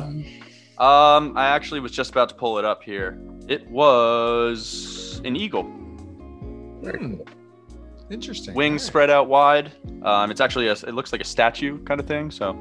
Um, 0.77 1.37
I 1.37 1.47
actually 1.49 1.79
was 1.79 1.91
just 1.91 2.11
about 2.11 2.29
to 2.29 2.35
pull 2.35 2.57
it 2.57 2.65
up 2.65 2.81
here. 2.81 3.21
It 3.47 3.67
was 3.69 5.21
an 5.23 5.35
eagle. 5.35 5.63
Hmm. 5.63 7.15
Interesting. 8.09 8.55
wings 8.55 8.81
All 8.81 8.85
right. 8.85 8.87
spread 8.87 9.09
out 9.09 9.29
wide. 9.29 9.71
Um, 10.03 10.31
it's 10.31 10.41
actually 10.41 10.67
a, 10.67 10.73
it 10.73 10.93
looks 10.93 11.11
like 11.11 11.21
a 11.21 11.25
statue 11.25 11.81
kind 11.85 11.99
of 11.99 12.07
thing. 12.07 12.29
So 12.31 12.57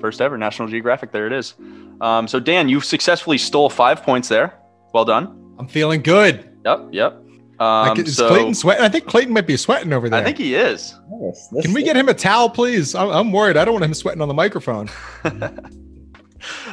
first 0.00 0.20
ever 0.20 0.38
National 0.38 0.68
Geographic. 0.68 1.10
There 1.12 1.26
it 1.26 1.32
is. 1.32 1.54
Um, 2.00 2.28
so 2.28 2.38
Dan, 2.38 2.68
you 2.68 2.80
successfully 2.80 3.38
stole 3.38 3.68
five 3.68 4.02
points 4.02 4.28
there. 4.28 4.58
Well 4.92 5.04
done. 5.04 5.54
I'm 5.58 5.66
feeling 5.66 6.02
good. 6.02 6.56
Yep. 6.64 6.88
Yep. 6.92 7.24
I 7.60 7.88
Um, 7.90 7.96
can- 7.96 8.06
is 8.06 8.16
so 8.16 8.28
Clayton 8.28 8.54
sweating? 8.54 8.82
I 8.84 8.88
think 8.88 9.06
Clayton 9.06 9.32
might 9.34 9.46
be 9.46 9.56
sweating 9.56 9.92
over 9.92 10.08
there. 10.08 10.20
I 10.20 10.24
think 10.24 10.38
he 10.38 10.54
is. 10.54 10.94
Yes, 11.22 11.48
this- 11.52 11.64
Can 11.66 11.74
we 11.74 11.82
get 11.82 11.94
him 11.96 12.08
a 12.08 12.14
towel, 12.14 12.48
please? 12.48 12.94
I'm, 12.94 13.10
I'm 13.10 13.32
worried. 13.32 13.56
I 13.58 13.64
don't 13.66 13.74
want 13.74 13.84
him 13.84 13.94
sweating 13.94 14.22
on 14.22 14.28
the 14.28 14.34
microphone. 14.34 14.88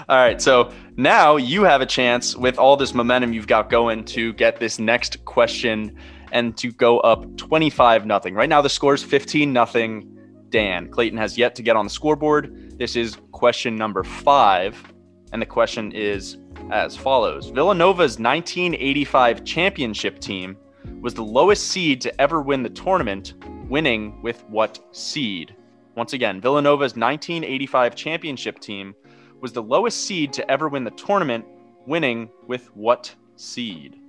All 0.10 0.16
right. 0.16 0.42
So 0.42 0.72
now 0.96 1.36
you 1.36 1.64
have 1.64 1.82
a 1.82 1.86
chance 1.86 2.36
with 2.38 2.58
all 2.58 2.78
this 2.78 2.94
momentum 2.94 3.34
you've 3.34 3.48
got 3.48 3.70
going 3.70 4.06
to 4.06 4.32
get 4.34 4.60
this 4.62 4.80
next 4.80 5.24
question 5.26 5.94
and 6.32 6.56
to 6.58 6.72
go 6.72 7.00
up 7.02 7.36
25 7.38 8.06
nothing. 8.06 8.34
Right 8.34 8.48
now 8.48 8.62
the 8.62 8.70
score 8.70 8.94
is 8.94 9.04
15 9.04 9.52
nothing. 9.52 10.14
Dan 10.50 10.90
Clayton 10.90 11.18
has 11.18 11.38
yet 11.38 11.56
to 11.56 11.62
get 11.64 11.76
on 11.76 11.86
the 11.86 11.90
scoreboard. 11.90 12.80
This 12.80 12.96
is 12.96 13.18
question 13.34 13.76
number 13.76 14.04
5 14.04 14.94
and 15.34 15.42
the 15.42 15.46
question 15.46 15.92
is 15.92 16.38
as 16.72 16.96
follows. 16.96 17.50
Villanova's 17.50 18.18
1985 18.18 19.44
championship 19.44 20.20
team 20.20 20.56
was 21.02 21.14
the 21.14 21.24
lowest 21.24 21.68
seed 21.70 22.02
to 22.02 22.22
ever 22.22 22.42
win 22.42 22.64
the 22.64 22.70
tournament, 22.70 23.34
winning 23.70 24.22
with 24.22 24.44
what 24.50 24.80
seed? 24.92 25.56
Once 25.96 26.14
again, 26.14 26.40
Villanova's 26.40 26.96
1985 26.96 27.96
championship 27.96 28.60
team 28.60 28.94
was 29.42 29.54
the 29.54 29.64
lowest 29.64 30.06
seed 30.06 30.34
to 30.34 30.52
ever 30.52 30.68
win 30.68 30.84
the 30.84 30.92
tournament, 30.92 31.46
winning 31.86 32.30
with 32.48 32.68
what 32.76 33.14
seed? 33.36 34.00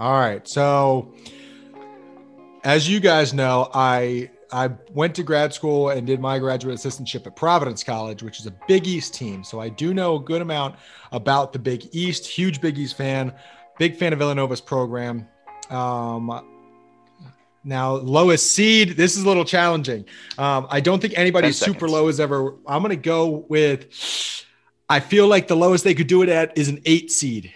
All 0.00 0.18
right. 0.18 0.46
So, 0.46 1.12
as 2.64 2.88
you 2.88 3.00
guys 3.00 3.34
know, 3.34 3.70
I 3.74 4.30
I 4.52 4.70
went 4.92 5.14
to 5.16 5.22
grad 5.22 5.52
school 5.52 5.90
and 5.90 6.06
did 6.06 6.20
my 6.20 6.38
graduate 6.38 6.76
assistantship 6.76 7.26
at 7.26 7.36
Providence 7.36 7.84
College, 7.84 8.22
which 8.22 8.40
is 8.40 8.46
a 8.46 8.54
Big 8.66 8.86
East 8.86 9.14
team. 9.14 9.44
So 9.44 9.60
I 9.60 9.68
do 9.68 9.92
know 9.92 10.16
a 10.16 10.20
good 10.20 10.40
amount 10.40 10.76
about 11.12 11.52
the 11.52 11.58
Big 11.58 11.88
East. 11.92 12.26
Huge 12.26 12.60
Big 12.60 12.78
East 12.78 12.96
fan. 12.96 13.34
Big 13.78 13.96
fan 13.96 14.12
of 14.12 14.18
Villanova's 14.18 14.60
program. 14.60 15.28
Um, 15.70 16.44
now, 17.64 17.96
lowest 17.96 18.52
seed. 18.52 18.90
This 18.90 19.16
is 19.16 19.24
a 19.24 19.26
little 19.28 19.44
challenging. 19.44 20.06
Um, 20.38 20.66
I 20.70 20.80
don't 20.80 21.00
think 21.00 21.14
anybody 21.16 21.52
super 21.52 21.88
low 21.88 22.08
is 22.08 22.18
ever. 22.20 22.54
I'm 22.66 22.82
going 22.82 22.90
to 22.90 22.96
go 22.96 23.44
with. 23.48 24.44
I 24.88 25.00
feel 25.00 25.26
like 25.26 25.48
the 25.48 25.56
lowest 25.56 25.84
they 25.84 25.94
could 25.94 26.06
do 26.06 26.22
it 26.22 26.28
at 26.30 26.56
is 26.56 26.68
an 26.68 26.80
eight 26.86 27.10
seed, 27.10 27.52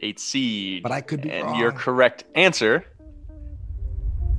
Eight 0.00 0.20
seed. 0.20 0.82
but 0.82 0.92
I 0.92 1.00
could 1.00 1.22
be 1.22 1.30
and 1.30 1.46
wrong. 1.46 1.58
your 1.58 1.72
correct 1.72 2.24
answer 2.34 2.84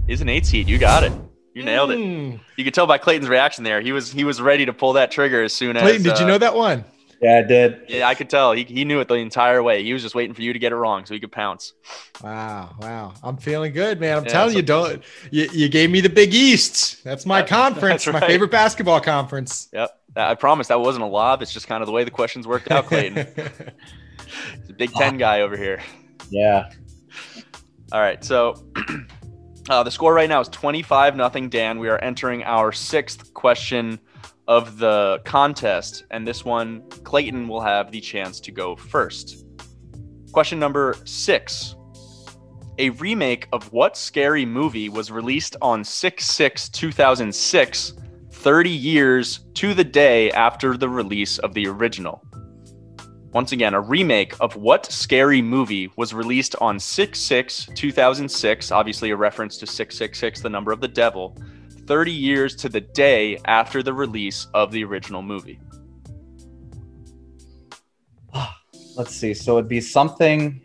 is 0.08 0.22
an 0.22 0.30
eight 0.30 0.46
seed. 0.46 0.68
You 0.70 0.78
got 0.78 1.04
it. 1.04 1.12
You 1.56 1.64
nailed 1.64 1.92
it. 1.92 2.00
Mm. 2.00 2.40
You 2.58 2.64
could 2.64 2.74
tell 2.74 2.86
by 2.86 2.98
Clayton's 2.98 3.30
reaction 3.30 3.64
there. 3.64 3.80
He 3.82 3.92
was 3.92 4.12
he 4.12 4.24
was 4.24 4.42
ready 4.42 4.66
to 4.66 4.74
pull 4.74 4.94
that 4.94 5.10
trigger 5.10 5.42
as 5.42 5.54
soon 5.54 5.78
as. 5.78 5.84
Clayton, 5.84 6.04
did 6.04 6.20
you 6.20 6.26
uh, 6.26 6.30
know 6.30 6.38
that 6.38 6.56
one? 6.56 6.84
Yeah, 7.24 7.38
I 7.38 7.42
did. 7.42 7.86
Yeah, 7.88 8.08
I 8.08 8.16
could 8.16 8.30
tell. 8.30 8.52
He, 8.52 8.64
he 8.66 8.84
knew 8.84 9.00
it 9.00 9.08
the 9.08 9.14
entire 9.16 9.64
way. 9.64 9.82
He 9.84 9.94
was 9.94 10.02
just 10.02 10.14
waiting 10.14 10.34
for 10.34 10.42
you 10.42 10.52
to 10.52 10.60
get 10.60 10.72
it 10.74 10.76
wrong 10.76 11.06
so 11.06 11.14
he 11.14 11.20
could 11.22 11.32
pounce. 11.32 11.74
Wow, 12.22 12.76
wow. 12.82 13.14
I'm 13.24 13.38
feeling 13.38 13.72
good, 13.72 14.00
man. 14.02 14.18
I'm 14.18 14.26
Yeah, 14.26 14.32
telling 14.32 14.56
you, 14.56 14.62
don't 14.62 15.02
you, 15.32 15.48
you 15.54 15.70
gave 15.70 15.90
me 15.90 16.02
the 16.02 16.10
Big 16.10 16.34
East. 16.34 17.04
That's 17.04 17.26
my 17.26 17.42
That- 17.44 17.50
conference, 17.50 18.04
that's 18.06 18.14
my 18.22 18.28
favorite 18.28 18.52
basketball 18.52 19.00
conference. 19.00 19.70
Yep. 19.72 20.00
I 20.16 20.36
promise 20.36 20.68
that 20.68 20.80
wasn't 20.80 21.04
a 21.04 21.08
lob. 21.08 21.42
It's 21.42 21.54
just 21.54 21.68
kind 21.68 21.82
of 21.82 21.88
the 21.88 21.94
way 21.94 22.04
the 22.04 22.12
questions 22.12 22.46
worked 22.46 22.70
out, 22.70 22.86
Clayton. 22.88 23.26
He's 24.62 24.70
a 24.70 24.74
Big 24.74 24.92
Ten 24.92 25.18
guy 25.18 25.42
over 25.42 25.56
here. 25.58 25.82
Yeah. 26.30 26.70
All 27.92 28.00
right, 28.02 28.24
so 28.24 28.64
uh, 29.70 29.84
the 29.84 29.92
score 29.92 30.14
right 30.14 30.28
now 30.30 30.42
is 30.42 30.50
25 30.50 31.16
nothing. 31.16 31.48
Dan, 31.50 31.80
we 31.80 31.88
are 31.90 31.98
entering 32.00 32.44
our 32.44 32.72
sixth 32.72 33.34
question 33.34 34.00
of 34.48 34.78
the 34.78 35.22
contest, 35.26 36.06
and 36.12 36.28
this 36.28 36.44
one, 36.44 36.84
Clayton 37.04 37.48
will 37.48 37.62
have 37.62 37.92
the 37.92 38.02
chance 38.02 38.40
to 38.42 38.52
go 38.52 38.76
first. 38.76 39.46
Question 40.32 40.60
number 40.60 40.96
six. 41.06 41.76
A 42.80 42.90
remake 42.90 43.48
of 43.54 43.72
what 43.72 43.96
scary 43.96 44.46
movie 44.46 44.90
was 44.90 45.12
released 45.12 45.56
on 45.62 45.84
6 45.84 46.26
6 46.26 46.70
2006, 46.70 47.94
30 48.32 48.70
years 48.70 49.40
to 49.54 49.76
the 49.76 49.84
day 49.84 50.32
after 50.32 50.76
the 50.76 50.90
release 50.90 51.38
of 51.38 51.54
the 51.54 51.68
original? 51.68 52.26
Once 53.32 53.52
again, 53.52 53.74
a 53.74 53.82
remake 53.82 54.34
of 54.42 54.56
what 54.56 54.92
scary 54.92 55.42
movie 55.42 55.92
was 55.98 56.14
released 56.14 56.56
on 56.62 56.80
6 56.80 57.20
6 57.20 57.70
2006? 57.76 58.72
Obviously, 58.72 59.12
a 59.12 59.16
reference 59.16 59.58
to 59.58 59.68
666, 59.68 60.42
the 60.42 60.50
number 60.50 60.72
of 60.72 60.82
the 60.82 60.88
devil, 60.88 61.38
30 61.88 62.12
years 62.12 62.56
to 62.58 62.70
the 62.70 62.82
day 62.82 63.38
after 63.46 63.84
the 63.84 63.94
release 63.94 64.48
of 64.54 64.72
the 64.72 64.84
original 64.84 65.22
movie. 65.22 65.60
Let's 68.96 69.16
see. 69.16 69.34
So 69.34 69.58
it'd 69.58 69.68
be 69.68 69.82
something 69.82 70.62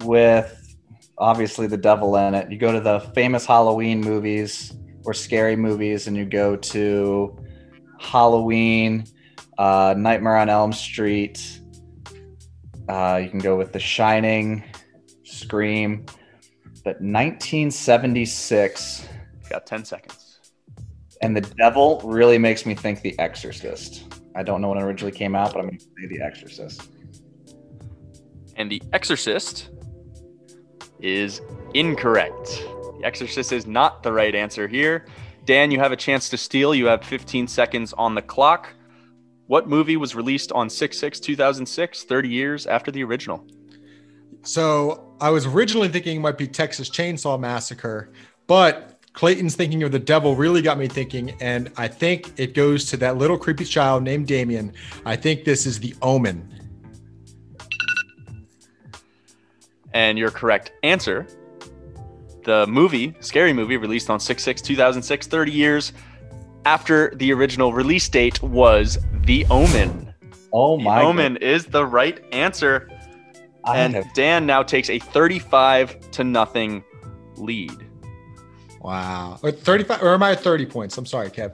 with 0.00 0.76
obviously 1.18 1.66
the 1.66 1.76
devil 1.76 2.16
in 2.16 2.34
it. 2.34 2.50
You 2.50 2.58
go 2.58 2.72
to 2.72 2.80
the 2.80 3.00
famous 3.14 3.46
Halloween 3.46 4.00
movies 4.00 4.74
or 5.04 5.14
scary 5.14 5.56
movies, 5.56 6.06
and 6.06 6.16
you 6.16 6.24
go 6.24 6.56
to 6.56 7.38
Halloween, 7.98 9.04
uh, 9.58 9.94
Nightmare 9.96 10.36
on 10.36 10.48
Elm 10.48 10.72
Street. 10.72 11.60
Uh, 12.88 13.20
you 13.22 13.30
can 13.30 13.38
go 13.38 13.56
with 13.56 13.72
The 13.72 13.78
Shining, 13.78 14.64
Scream. 15.22 16.06
But 16.82 17.02
1976 17.02 19.06
Got 19.50 19.66
10 19.66 19.84
seconds. 19.84 20.38
and 21.22 21.36
The 21.36 21.40
Devil 21.40 22.00
really 22.04 22.38
makes 22.38 22.64
me 22.64 22.74
think 22.74 23.02
The 23.02 23.18
Exorcist. 23.18 24.14
I 24.36 24.42
don't 24.44 24.60
know 24.60 24.68
when 24.68 24.78
it 24.78 24.84
originally 24.84 25.12
came 25.12 25.34
out, 25.34 25.52
but 25.52 25.58
I'm 25.58 25.66
going 25.66 25.78
to 25.78 25.84
say 25.84 26.06
The 26.08 26.22
Exorcist. 26.22 26.88
And 28.56 28.70
The 28.70 28.80
Exorcist 28.92 29.70
is 31.00 31.40
incorrect. 31.74 32.46
The 32.98 33.02
Exorcist 33.04 33.52
is 33.52 33.66
not 33.66 34.02
the 34.02 34.12
right 34.12 34.34
answer 34.34 34.68
here. 34.68 35.06
Dan, 35.46 35.70
you 35.70 35.80
have 35.80 35.90
a 35.90 35.96
chance 35.96 36.28
to 36.28 36.36
steal. 36.36 36.74
You 36.74 36.86
have 36.86 37.02
15 37.02 37.48
seconds 37.48 37.92
on 37.94 38.14
the 38.14 38.22
clock. 38.22 38.72
What 39.48 39.68
movie 39.68 39.96
was 39.96 40.14
released 40.14 40.52
on 40.52 40.70
6 40.70 40.96
6 40.96 41.18
2006, 41.18 42.04
30 42.04 42.28
years 42.28 42.66
after 42.66 42.92
the 42.92 43.02
original? 43.02 43.44
So 44.42 45.16
I 45.20 45.30
was 45.30 45.46
originally 45.46 45.88
thinking 45.88 46.18
it 46.18 46.20
might 46.20 46.38
be 46.38 46.46
Texas 46.46 46.88
Chainsaw 46.88 47.38
Massacre, 47.38 48.12
but 48.46 48.89
Clayton's 49.12 49.56
thinking 49.56 49.82
of 49.82 49.92
the 49.92 49.98
devil 49.98 50.36
really 50.36 50.62
got 50.62 50.78
me 50.78 50.86
thinking, 50.86 51.36
and 51.40 51.70
I 51.76 51.88
think 51.88 52.32
it 52.38 52.54
goes 52.54 52.84
to 52.86 52.96
that 52.98 53.16
little 53.16 53.36
creepy 53.36 53.64
child 53.64 54.02
named 54.02 54.26
Damien. 54.28 54.72
I 55.04 55.16
think 55.16 55.44
this 55.44 55.66
is 55.66 55.80
the 55.80 55.94
Omen. 56.00 56.48
And 59.92 60.18
your 60.18 60.30
correct 60.30 60.72
answer 60.82 61.26
the 62.44 62.66
movie, 62.68 63.14
scary 63.20 63.52
movie, 63.52 63.76
released 63.76 64.08
on 64.08 64.18
6 64.18 64.42
6 64.42 64.62
2006, 64.62 65.26
30 65.26 65.52
years 65.52 65.92
after 66.64 67.12
the 67.16 67.32
original 67.32 67.72
release 67.72 68.08
date, 68.08 68.42
was 68.42 68.98
The 69.24 69.44
Omen. 69.50 70.14
Oh 70.52 70.76
my. 70.78 71.00
The 71.00 71.02
my 71.02 71.02
Omen 71.02 71.36
is 71.38 71.66
the 71.66 71.84
right 71.84 72.22
answer. 72.32 72.88
I 73.64 73.78
And 73.78 73.94
have- 73.94 74.12
Dan 74.14 74.46
now 74.46 74.62
takes 74.62 74.88
a 74.88 74.98
35 74.98 76.10
to 76.12 76.24
nothing 76.24 76.82
lead. 77.36 77.89
Wow. 78.80 79.38
Or 79.42 79.50
35 79.52 80.02
or 80.02 80.14
am 80.14 80.22
I 80.22 80.32
at 80.32 80.40
30 80.40 80.66
points? 80.66 80.96
I'm 80.98 81.06
sorry, 81.06 81.30
Kev. 81.30 81.52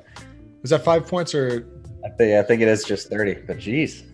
Was 0.62 0.71
that 0.71 0.85
five 0.85 1.06
points 1.06 1.35
or 1.35 1.66
I 2.04 2.09
think, 2.11 2.35
I 2.38 2.42
think 2.47 2.62
it 2.62 2.68
is 2.68 2.85
just 2.85 3.09
30, 3.11 3.35
but 3.47 3.59
geez. 3.59 4.04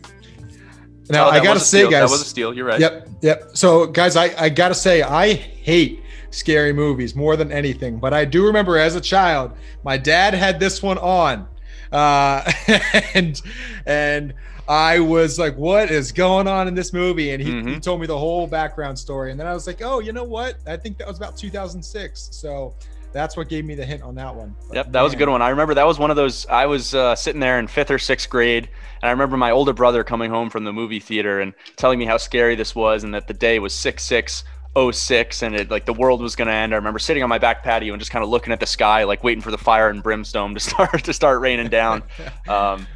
now 1.11 1.26
Oh, 1.26 1.31
I 1.31 1.42
gotta 1.42 1.61
say, 1.61 1.78
steal. 1.81 1.90
guys. 1.90 2.09
That 2.09 2.11
was 2.14 2.23
a 2.23 2.25
steal. 2.25 2.54
You're 2.54 2.64
right. 2.66 2.81
Yep, 2.81 3.09
yep. 3.21 3.50
So, 3.52 3.87
guys, 3.87 4.16
I, 4.16 4.31
I 4.42 4.49
gotta 4.49 4.75
say, 4.75 5.02
I 5.02 5.35
hate 5.35 6.02
scary 6.31 6.73
movies 6.73 7.14
more 7.14 7.37
than 7.37 7.52
anything. 7.52 7.99
But 7.99 8.14
I 8.14 8.25
do 8.25 8.47
remember 8.47 8.78
as 8.78 8.97
a 8.97 9.00
child, 9.00 9.52
my 9.85 9.99
dad 9.99 10.33
had 10.33 10.59
this 10.59 10.83
one 10.83 10.97
on, 10.99 11.47
uh, 11.92 12.50
and 13.14 13.40
and 13.85 14.33
I 14.66 15.00
was 15.00 15.38
like, 15.38 15.54
"What 15.59 15.90
is 15.90 16.12
going 16.12 16.49
on 16.49 16.69
in 16.69 16.75
this 16.75 16.95
movie?" 16.95 17.33
And 17.33 17.42
he, 17.42 17.50
he 17.50 17.57
Mhm. 17.61 17.83
told 17.83 18.00
me 18.00 18.07
the 18.07 18.16
whole 18.19 18.47
background 18.47 18.99
story, 18.99 19.31
and 19.31 19.38
then 19.38 19.47
I 19.47 19.52
was 19.52 19.66
like, 19.66 19.83
"Oh, 19.83 19.99
you 20.00 20.12
know 20.14 20.25
what? 20.25 20.54
I 20.66 20.78
think 20.78 20.97
that 20.99 21.07
was 21.07 21.19
about 21.19 21.37
2006." 21.37 22.28
So 22.33 22.75
that's 23.12 23.37
what 23.37 23.49
gave 23.49 23.64
me 23.64 23.75
the 23.75 23.85
hint 23.85 24.02
on 24.02 24.14
that 24.16 24.35
one. 24.35 24.54
But 24.69 24.76
Yep, 24.76 24.92
that 24.92 25.02
was 25.02 25.12
a 25.12 25.16
good 25.16 25.28
one. 25.28 25.42
I 25.42 25.50
remember 25.50 25.75
that 25.75 25.87
was 25.87 25.99
one 25.99 26.11
of 26.11 26.16
those. 26.16 26.47
I 26.47 26.66
was 26.66 26.95
uh, 26.95 27.14
sitting 27.14 27.40
there 27.40 27.59
in 27.59 27.66
fifth 27.66 27.90
or 27.90 27.99
sixth 27.99 28.28
grade, 28.28 28.69
and 29.02 29.09
I 29.09 29.11
remember 29.11 29.37
my 29.37 29.50
older 29.50 29.73
brother 29.73 30.04
coming 30.04 30.31
home 30.31 30.50
from 30.50 30.64
the 30.64 30.73
movie 30.73 31.00
theater 31.00 31.40
and 31.40 31.54
telling 31.76 31.99
me 31.99 32.04
how 32.04 32.16
scary 32.16 32.54
this 32.54 32.75
was, 32.75 33.04
and 33.04 33.14
that 33.14 33.26
the 33.26 33.35
day 33.35 33.59
was 33.59 33.75
six 33.75 34.02
six 34.02 34.45
oh 34.75 34.90
six, 34.90 35.42
and 35.42 35.54
it 35.54 35.70
like 35.70 35.85
the 35.85 35.92
world 35.92 36.20
was 36.20 36.35
gonna 36.37 36.53
end. 36.53 36.72
I 36.72 36.77
remember 36.77 36.98
sitting 36.98 37.22
on 37.22 37.29
my 37.29 37.38
back 37.38 37.62
patio 37.62 37.92
and 37.92 38.01
just 38.01 38.11
kind 38.11 38.22
of 38.22 38.31
looking 38.31 38.53
at 38.53 38.61
the 38.61 38.66
sky, 38.66 39.05
like 39.05 39.22
waiting 39.22 39.42
for 39.42 39.51
the 39.51 39.59
fire 39.59 39.88
and 39.88 40.03
brimstone 40.03 40.55
to 40.55 40.61
start 40.70 41.05
to 41.05 41.12
start 41.12 41.40
raining 41.40 41.68
down. 41.68 42.03
um, 42.48 42.87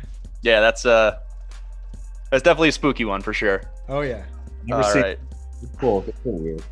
yeah, 0.42 0.60
that's 0.60 0.86
uh, 0.86 1.18
that's 2.30 2.42
definitely 2.42 2.70
a 2.70 2.72
spooky 2.72 3.04
one 3.04 3.22
for 3.22 3.32
sure. 3.32 3.62
Oh 3.88 4.00
yeah. 4.00 4.24
Never 4.64 4.82
All 4.82 4.90
seen 4.90 5.02
right. 5.02 5.18
cool. 5.78 6.04
It's 6.06 6.18
so 6.24 6.30
weird. 6.30 6.62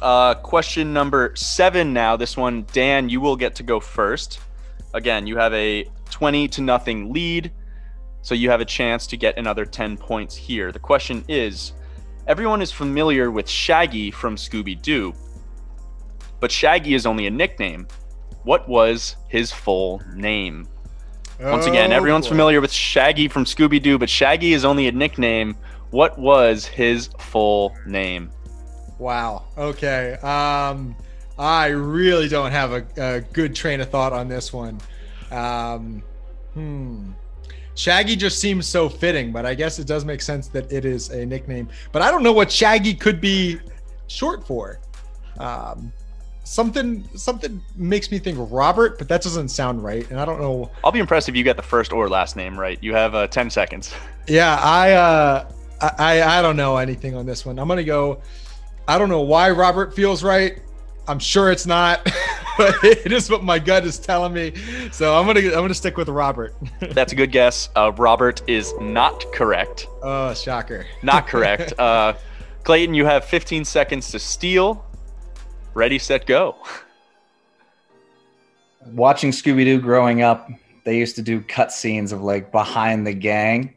Uh, 0.00 0.34
question 0.34 0.92
number 0.92 1.32
seven 1.34 1.92
now. 1.92 2.16
This 2.16 2.36
one, 2.36 2.66
Dan, 2.72 3.08
you 3.08 3.20
will 3.20 3.36
get 3.36 3.54
to 3.56 3.62
go 3.62 3.80
first. 3.80 4.38
Again, 4.94 5.26
you 5.26 5.36
have 5.36 5.52
a 5.52 5.88
20 6.10 6.48
to 6.48 6.60
nothing 6.62 7.12
lead, 7.12 7.50
so 8.22 8.34
you 8.34 8.50
have 8.50 8.60
a 8.60 8.64
chance 8.64 9.06
to 9.08 9.16
get 9.16 9.36
another 9.38 9.64
10 9.66 9.96
points 9.96 10.36
here. 10.36 10.70
The 10.72 10.78
question 10.78 11.24
is 11.28 11.72
everyone 12.26 12.62
is 12.62 12.70
familiar 12.70 13.30
with 13.30 13.48
Shaggy 13.48 14.10
from 14.10 14.36
Scooby 14.36 14.80
Doo, 14.80 15.14
but 16.40 16.52
Shaggy 16.52 16.94
is 16.94 17.04
only 17.04 17.26
a 17.26 17.30
nickname. 17.30 17.88
What 18.44 18.68
was 18.68 19.16
his 19.28 19.50
full 19.52 20.00
name? 20.14 20.68
Once 21.40 21.66
again, 21.66 21.92
Oh, 21.92 21.96
everyone's 21.96 22.26
boy. 22.26 22.30
familiar 22.30 22.60
with 22.60 22.72
Shaggy 22.72 23.28
from 23.28 23.44
Scooby 23.44 23.80
Doo, 23.82 23.98
but 23.98 24.08
Shaggy 24.08 24.52
is 24.54 24.64
only 24.64 24.88
a 24.88 24.92
nickname. 24.92 25.56
What 25.90 26.18
was 26.18 26.66
his 26.66 27.08
full 27.18 27.74
name? 27.86 28.30
Wow. 28.98 29.44
Okay. 29.56 30.14
Um, 30.14 30.96
I 31.38 31.68
really 31.68 32.28
don't 32.28 32.50
have 32.50 32.72
a, 32.72 32.86
a 32.96 33.20
good 33.20 33.54
train 33.54 33.80
of 33.80 33.90
thought 33.90 34.12
on 34.12 34.28
this 34.28 34.52
one. 34.52 34.80
Um, 35.30 36.02
hmm. 36.54 37.10
Shaggy 37.74 38.16
just 38.16 38.40
seems 38.40 38.66
so 38.66 38.88
fitting, 38.88 39.30
but 39.30 39.46
I 39.46 39.54
guess 39.54 39.78
it 39.78 39.86
does 39.86 40.04
make 40.04 40.20
sense 40.20 40.48
that 40.48 40.72
it 40.72 40.84
is 40.84 41.10
a 41.10 41.24
nickname. 41.24 41.68
But 41.92 42.02
I 42.02 42.10
don't 42.10 42.24
know 42.24 42.32
what 42.32 42.50
Shaggy 42.50 42.92
could 42.92 43.20
be 43.20 43.60
short 44.08 44.44
for. 44.44 44.80
Um, 45.38 45.92
something 46.42 47.08
something 47.14 47.62
makes 47.76 48.10
me 48.10 48.18
think 48.18 48.36
Robert, 48.50 48.98
but 48.98 49.06
that 49.08 49.22
doesn't 49.22 49.50
sound 49.50 49.84
right, 49.84 50.10
and 50.10 50.18
I 50.18 50.24
don't 50.24 50.40
know. 50.40 50.72
I'll 50.82 50.90
be 50.90 50.98
impressed 50.98 51.28
if 51.28 51.36
you 51.36 51.44
get 51.44 51.56
the 51.56 51.62
first 51.62 51.92
or 51.92 52.08
last 52.08 52.34
name 52.34 52.58
right. 52.58 52.82
You 52.82 52.94
have 52.94 53.14
uh, 53.14 53.28
10 53.28 53.48
seconds. 53.50 53.94
Yeah, 54.26 54.58
I 54.60 54.92
uh, 54.92 55.52
I 55.80 55.92
I 55.98 56.38
I 56.38 56.42
don't 56.42 56.56
know 56.56 56.78
anything 56.78 57.14
on 57.14 57.26
this 57.26 57.46
one. 57.46 57.60
I'm 57.60 57.68
gonna 57.68 57.84
go. 57.84 58.20
I 58.88 58.96
don't 58.96 59.10
know 59.10 59.20
why 59.20 59.50
Robert 59.50 59.94
feels 59.94 60.24
right. 60.24 60.58
I'm 61.06 61.18
sure 61.18 61.52
it's 61.52 61.66
not, 61.66 62.02
but 62.58 62.74
it 62.82 63.12
is 63.12 63.30
what 63.30 63.44
my 63.44 63.58
gut 63.58 63.84
is 63.84 63.98
telling 63.98 64.32
me. 64.32 64.54
So 64.92 65.14
I'm 65.14 65.26
gonna 65.26 65.40
I'm 65.40 65.52
gonna 65.52 65.74
stick 65.74 65.98
with 65.98 66.08
Robert. 66.08 66.54
That's 66.80 67.12
a 67.12 67.16
good 67.16 67.30
guess. 67.30 67.68
Uh, 67.76 67.92
Robert 67.92 68.42
is 68.48 68.72
not 68.80 69.30
correct. 69.32 69.86
oh, 70.02 70.32
shocker! 70.32 70.86
Not 71.02 71.26
correct. 71.28 71.78
uh, 71.78 72.14
Clayton, 72.64 72.94
you 72.94 73.04
have 73.04 73.26
15 73.26 73.64
seconds 73.66 74.10
to 74.10 74.18
steal. 74.18 74.84
Ready, 75.74 75.98
set, 75.98 76.26
go. 76.26 76.56
Watching 78.86 79.32
Scooby 79.32 79.64
Doo 79.64 79.80
growing 79.80 80.22
up, 80.22 80.50
they 80.84 80.96
used 80.96 81.14
to 81.16 81.22
do 81.22 81.42
cut 81.42 81.72
scenes 81.72 82.10
of 82.10 82.22
like 82.22 82.50
behind 82.52 83.06
the 83.06 83.12
gang. 83.12 83.74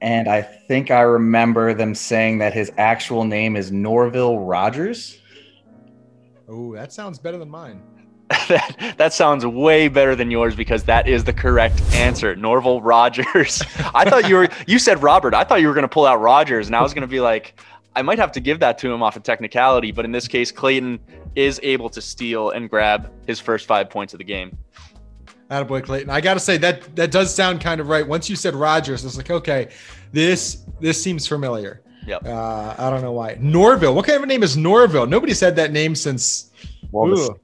And 0.00 0.28
I 0.28 0.42
think 0.42 0.90
I 0.90 1.00
remember 1.00 1.72
them 1.74 1.94
saying 1.94 2.38
that 2.38 2.52
his 2.52 2.70
actual 2.76 3.24
name 3.24 3.56
is 3.56 3.72
Norville 3.72 4.38
Rogers. 4.38 5.18
Oh, 6.48 6.74
that 6.74 6.92
sounds 6.92 7.18
better 7.18 7.38
than 7.38 7.50
mine. 7.50 7.82
that, 8.48 8.94
that 8.98 9.12
sounds 9.12 9.46
way 9.46 9.88
better 9.88 10.16
than 10.16 10.30
yours 10.30 10.54
because 10.54 10.82
that 10.84 11.08
is 11.08 11.24
the 11.24 11.32
correct 11.32 11.80
answer. 11.94 12.34
Norville 12.36 12.80
Rogers. 12.80 13.62
I 13.94 14.08
thought 14.08 14.28
you 14.28 14.36
were, 14.36 14.48
you 14.66 14.78
said 14.78 15.02
Robert. 15.02 15.32
I 15.32 15.44
thought 15.44 15.60
you 15.60 15.68
were 15.68 15.74
going 15.74 15.82
to 15.82 15.88
pull 15.88 16.06
out 16.06 16.20
Rogers, 16.20 16.66
and 16.66 16.74
I 16.74 16.82
was 16.82 16.92
going 16.92 17.02
to 17.02 17.08
be 17.08 17.20
like, 17.20 17.60
I 17.94 18.02
might 18.02 18.18
have 18.18 18.32
to 18.32 18.40
give 18.40 18.60
that 18.60 18.78
to 18.78 18.92
him 18.92 19.02
off 19.02 19.16
of 19.16 19.22
technicality. 19.22 19.92
But 19.92 20.04
in 20.04 20.12
this 20.12 20.28
case, 20.28 20.52
Clayton 20.52 20.98
is 21.34 21.58
able 21.62 21.88
to 21.90 22.02
steal 22.02 22.50
and 22.50 22.68
grab 22.68 23.10
his 23.26 23.40
first 23.40 23.66
five 23.66 23.88
points 23.88 24.12
of 24.12 24.18
the 24.18 24.24
game. 24.24 24.58
Attaboy 25.50 25.84
Clayton. 25.84 26.10
I 26.10 26.20
gotta 26.20 26.40
say 26.40 26.56
that 26.58 26.94
that 26.96 27.10
does 27.10 27.34
sound 27.34 27.60
kind 27.60 27.80
of 27.80 27.88
right. 27.88 28.06
Once 28.06 28.28
you 28.28 28.36
said 28.36 28.54
Rogers, 28.54 29.04
it's 29.04 29.16
like 29.16 29.30
okay, 29.30 29.68
this 30.12 30.64
this 30.80 31.02
seems 31.02 31.26
familiar. 31.26 31.82
Yep. 32.06 32.24
Uh, 32.26 32.74
I 32.78 32.90
don't 32.90 33.02
know 33.02 33.12
why. 33.12 33.36
Norville. 33.40 33.94
What 33.94 34.06
kind 34.06 34.16
of 34.16 34.22
a 34.22 34.26
name 34.26 34.42
is 34.44 34.56
Norville? 34.56 35.06
Nobody 35.06 35.34
said 35.34 35.56
that 35.56 35.72
name 35.72 35.94
since 35.94 36.50
Well. 36.92 37.40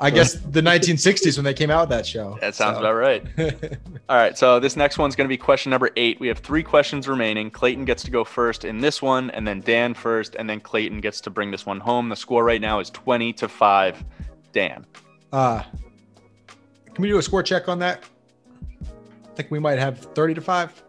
I 0.00 0.10
guess 0.10 0.34
the 0.34 0.60
1960s 0.60 1.36
when 1.38 1.44
they 1.44 1.54
came 1.54 1.70
out 1.70 1.82
with 1.82 1.90
that 1.90 2.04
show. 2.04 2.36
That 2.40 2.54
sounds 2.54 2.76
So- 2.76 2.80
about 2.80 2.94
right. 2.96 3.24
All 4.08 4.16
right, 4.16 4.36
so 4.36 4.60
this 4.60 4.76
next 4.76 4.98
one's 4.98 5.14
going 5.16 5.24
to 5.26 5.28
be 5.32 5.38
question 5.38 5.70
number 5.70 5.88
eight. 5.96 6.20
We 6.20 6.28
have 6.28 6.40
three 6.40 6.62
questions 6.64 7.08
remaining. 7.08 7.50
Clayton 7.50 7.86
gets 7.86 8.02
to 8.02 8.10
go 8.10 8.24
first 8.24 8.64
in 8.66 8.78
this 8.80 9.00
one, 9.00 9.30
and 9.30 9.46
then 9.46 9.60
Dan 9.60 9.94
first, 9.94 10.34
and 10.34 10.50
then 10.50 10.60
Clayton 10.60 11.00
gets 11.00 11.22
to 11.22 11.30
bring 11.30 11.50
this 11.50 11.64
one 11.64 11.80
home. 11.80 12.08
The 12.10 12.16
score 12.16 12.44
right 12.44 12.60
now 12.60 12.80
is 12.80 12.90
20 12.90 13.32
to 13.34 13.48
5. 13.48 14.04
Dan. 14.52 14.84
Uh, 15.32 15.62
can 16.94 17.02
we 17.02 17.08
do 17.08 17.18
a 17.18 17.22
score 17.22 17.42
check 17.42 17.68
on 17.68 17.78
that? 17.80 18.04
I 18.82 19.36
think 19.36 19.50
we 19.50 19.58
might 19.58 19.78
have 19.78 19.98
30 19.98 20.34
to 20.34 20.40
5. 20.40 20.82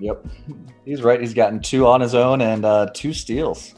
Yep. 0.00 0.26
He's 0.84 1.02
right. 1.02 1.20
He's 1.20 1.34
gotten 1.34 1.60
two 1.60 1.86
on 1.86 2.00
his 2.00 2.14
own 2.14 2.40
and 2.40 2.64
uh, 2.64 2.90
two 2.92 3.12
steals. 3.12 3.74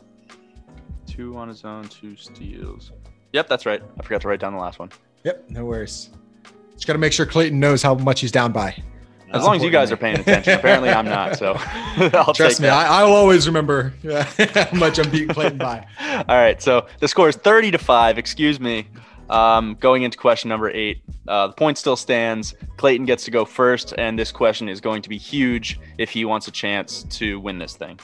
Two 1.07 1.37
on 1.37 1.49
his 1.49 1.65
own, 1.65 1.85
two 1.88 2.17
steals. 2.17 2.93
Yep, 3.33 3.49
that's 3.49 3.67
right. 3.67 3.83
I 3.99 4.03
forgot 4.03 4.23
to 4.23 4.29
write 4.29 4.41
down 4.41 4.55
the 4.55 4.61
last 4.61 4.79
one. 4.79 4.91
Yep, 5.25 5.51
no 5.51 5.65
worries. 5.65 6.11
Just 6.73 6.87
got 6.87 6.95
to 6.95 6.99
make 6.99 7.12
sure 7.12 7.27
Clayton 7.27 7.61
knows 7.61 7.83
how 7.83 7.95
much 7.95 8.21
he's 8.21 8.33
down 8.33 8.53
by. 8.53 8.71
As 8.71 9.37
That's 9.38 9.45
long 9.47 9.57
as 9.57 9.62
you 9.62 9.71
guys 9.71 9.91
are 9.91 9.97
paying 9.97 10.19
attention. 10.19 10.53
Apparently, 10.59 10.91
I'm 10.91 11.07
not. 11.07 11.38
So 11.38 11.55
I'll 12.12 12.35
Trust 12.35 12.38
take 12.57 12.61
me, 12.61 12.67
that. 12.67 12.87
I, 12.87 13.01
I'll 13.01 13.12
always 13.12 13.47
remember 13.47 13.95
how 14.03 14.69
much 14.75 14.99
I'm 14.99 15.11
beating 15.11 15.29
Clayton 15.29 15.59
by. 15.59 15.87
All 16.29 16.37
right, 16.37 16.61
so 16.61 16.87
the 16.99 17.09
score 17.09 17.29
is 17.31 17.37
30 17.37 17.71
to 17.73 17.79
5. 17.79 18.19
Excuse 18.19 18.61
me. 18.61 18.88
Um, 19.33 19.79
going 19.81 20.03
into 20.03 20.18
question 20.18 20.51
number 20.51 20.71
eight, 20.71 21.03
uh, 21.27 21.47
the 21.47 21.55
point 21.55 21.79
still 21.79 21.97
stands. 21.97 22.55
Clayton 22.77 23.07
gets 23.07 23.25
to 23.25 23.31
go 23.31 23.47
first, 23.47 23.95
and 23.97 24.18
this 24.18 24.31
question 24.31 24.68
is 24.68 24.79
going 24.79 25.01
to 25.01 25.09
be 25.09 25.16
huge 25.16 25.81
if 25.97 26.11
he 26.11 26.27
wants 26.27 26.49
a 26.49 26.51
chance 26.51 27.05
to 27.05 27.40
win 27.40 27.59
this 27.59 27.75
thing. 27.75 27.99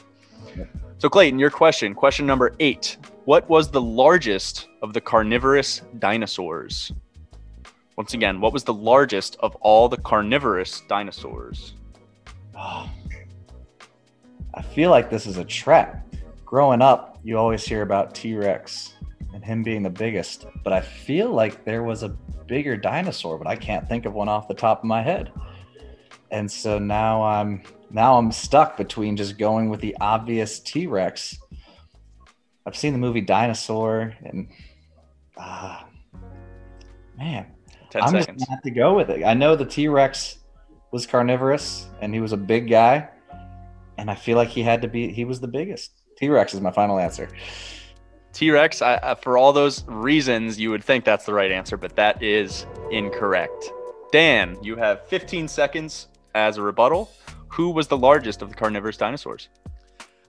So, 0.97 1.07
Clayton, 1.07 1.37
your 1.37 1.51
question, 1.51 1.93
question 1.93 2.25
number 2.25 2.55
eight 2.59 2.97
What 3.25 3.47
was 3.47 3.69
the 3.69 3.79
largest 3.79 4.69
of 4.81 4.93
the 4.93 5.01
carnivorous 5.01 5.83
dinosaurs? 5.99 6.91
Once 7.95 8.15
again, 8.15 8.41
what 8.41 8.51
was 8.51 8.63
the 8.63 8.73
largest 8.73 9.37
of 9.41 9.55
all 9.57 9.87
the 9.87 9.97
carnivorous 9.97 10.81
dinosaurs? 10.87 11.75
Oh, 12.57 12.89
I 14.55 14.63
feel 14.63 14.89
like 14.89 15.11
this 15.11 15.27
is 15.27 15.37
a 15.37 15.45
trap. 15.45 16.07
Growing 16.43 16.81
up, 16.81 17.19
you 17.23 17.37
always 17.37 17.63
hear 17.63 17.83
about 17.83 18.15
T 18.15 18.35
Rex 18.35 18.95
and 19.33 19.43
him 19.43 19.63
being 19.63 19.83
the 19.83 19.89
biggest, 19.89 20.45
but 20.63 20.73
I 20.73 20.81
feel 20.81 21.31
like 21.31 21.65
there 21.65 21.83
was 21.83 22.03
a 22.03 22.09
bigger 22.47 22.75
dinosaur, 22.75 23.37
but 23.37 23.47
I 23.47 23.55
can't 23.55 23.87
think 23.87 24.05
of 24.05 24.13
one 24.13 24.27
off 24.27 24.47
the 24.47 24.53
top 24.53 24.79
of 24.79 24.85
my 24.85 25.01
head. 25.01 25.31
And 26.31 26.51
so 26.51 26.79
now 26.79 27.23
I'm 27.23 27.63
now 27.91 28.17
I'm 28.17 28.31
stuck 28.31 28.77
between 28.77 29.17
just 29.17 29.37
going 29.37 29.69
with 29.69 29.81
the 29.81 29.95
obvious 29.99 30.59
T 30.59 30.87
Rex. 30.87 31.37
I've 32.65 32.75
seen 32.75 32.93
the 32.93 32.99
movie 32.99 33.21
Dinosaur, 33.21 34.13
and 34.23 34.47
ah, 35.37 35.87
man, 37.17 37.47
10 37.89 38.01
I'm 38.03 38.13
just 38.13 38.27
gonna 38.27 38.45
have 38.49 38.61
to 38.61 38.71
go 38.71 38.93
with 38.93 39.09
it. 39.09 39.23
I 39.23 39.33
know 39.33 39.55
the 39.55 39.65
T 39.65 39.87
Rex 39.87 40.37
was 40.91 41.05
carnivorous 41.05 41.87
and 42.01 42.13
he 42.13 42.19
was 42.19 42.31
a 42.31 42.37
big 42.37 42.69
guy, 42.69 43.09
and 43.97 44.09
I 44.11 44.15
feel 44.15 44.37
like 44.37 44.49
he 44.49 44.61
had 44.61 44.81
to 44.83 44.87
be. 44.87 45.11
He 45.11 45.25
was 45.25 45.39
the 45.39 45.47
biggest. 45.47 45.91
T 46.17 46.29
Rex 46.29 46.53
is 46.53 46.61
my 46.61 46.71
final 46.71 46.99
answer. 46.99 47.29
T 48.33 48.51
Rex, 48.51 48.79
for 49.21 49.37
all 49.37 49.53
those 49.53 49.83
reasons, 49.87 50.59
you 50.59 50.69
would 50.71 50.83
think 50.83 51.03
that's 51.03 51.25
the 51.25 51.33
right 51.33 51.51
answer, 51.51 51.77
but 51.77 51.95
that 51.95 52.21
is 52.21 52.65
incorrect. 52.91 53.71
Dan, 54.11 54.57
you 54.61 54.75
have 54.75 55.07
15 55.07 55.47
seconds 55.47 56.07
as 56.35 56.57
a 56.57 56.61
rebuttal. 56.61 57.11
Who 57.49 57.71
was 57.71 57.87
the 57.87 57.97
largest 57.97 58.41
of 58.41 58.49
the 58.49 58.55
carnivorous 58.55 58.97
dinosaurs? 58.97 59.49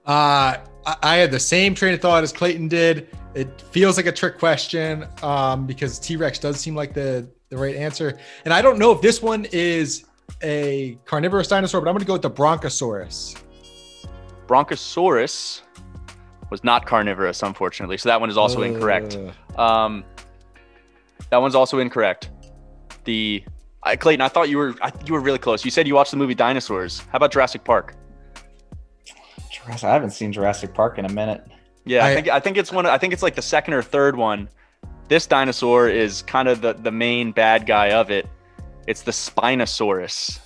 Uh, 0.05 0.57
I, 0.85 0.95
I 1.03 1.15
had 1.17 1.31
the 1.31 1.39
same 1.39 1.75
train 1.75 1.93
of 1.93 2.01
thought 2.01 2.23
as 2.23 2.31
Clayton 2.31 2.67
did. 2.67 3.09
It 3.35 3.61
feels 3.61 3.97
like 3.97 4.07
a 4.07 4.11
trick 4.11 4.37
question 4.39 5.07
um, 5.21 5.65
because 5.67 5.99
T 5.99 6.15
Rex 6.15 6.39
does 6.39 6.59
seem 6.59 6.75
like 6.75 6.93
the, 6.93 7.29
the 7.49 7.57
right 7.57 7.75
answer. 7.75 8.17
And 8.45 8.53
I 8.53 8.61
don't 8.61 8.79
know 8.79 8.91
if 8.91 9.01
this 9.01 9.21
one 9.21 9.45
is 9.51 10.05
a 10.41 10.97
carnivorous 11.05 11.47
dinosaur, 11.47 11.81
but 11.81 11.89
I'm 11.89 11.93
going 11.93 12.01
to 12.01 12.07
go 12.07 12.13
with 12.13 12.21
the 12.23 12.31
Bronchosaurus. 12.31 13.41
Bronchosaurus 14.47 15.61
was 16.51 16.63
not 16.63 16.85
carnivorous, 16.85 17.41
unfortunately, 17.41 17.97
so 17.97 18.09
that 18.09 18.19
one 18.21 18.29
is 18.29 18.37
also 18.37 18.61
incorrect. 18.61 19.17
Uh, 19.57 19.61
Um, 19.61 20.03
that 21.31 21.37
one's 21.37 21.55
also 21.55 21.79
incorrect. 21.79 22.29
The 23.05 23.43
I, 23.83 23.95
Clayton, 23.95 24.21
I 24.21 24.27
thought 24.27 24.49
you 24.49 24.57
were 24.59 24.75
I, 24.81 24.91
you 25.05 25.13
were 25.13 25.21
really 25.21 25.39
close. 25.39 25.65
You 25.65 25.71
said 25.71 25.87
you 25.87 25.95
watched 25.95 26.11
the 26.11 26.17
movie 26.17 26.35
Dinosaurs. 26.35 26.99
How 27.11 27.15
about 27.17 27.31
Jurassic 27.31 27.63
Park? 27.63 27.95
Jurassic, 29.51 29.85
I 29.89 29.93
haven't 29.93 30.11
seen 30.11 30.31
Jurassic 30.31 30.73
Park 30.73 30.99
in 30.99 31.05
a 31.05 31.09
minute. 31.09 31.43
Yeah, 31.85 32.05
I, 32.05 32.09
I- 32.11 32.13
think 32.15 32.27
I 32.29 32.39
think 32.39 32.57
it's 32.57 32.71
one. 32.71 32.85
I 32.85 32.97
think 32.97 33.13
it's 33.13 33.23
like 33.23 33.35
the 33.35 33.41
second 33.41 33.73
or 33.73 33.81
third 33.81 34.15
one. 34.15 34.49
This 35.07 35.25
dinosaur 35.25 35.89
is 35.89 36.21
kind 36.21 36.47
of 36.47 36.61
the 36.61 36.73
the 36.73 36.91
main 36.91 37.31
bad 37.31 37.65
guy 37.65 37.91
of 37.91 38.11
it. 38.11 38.27
It's 38.87 39.01
the 39.01 39.11
Spinosaurus. 39.11 40.39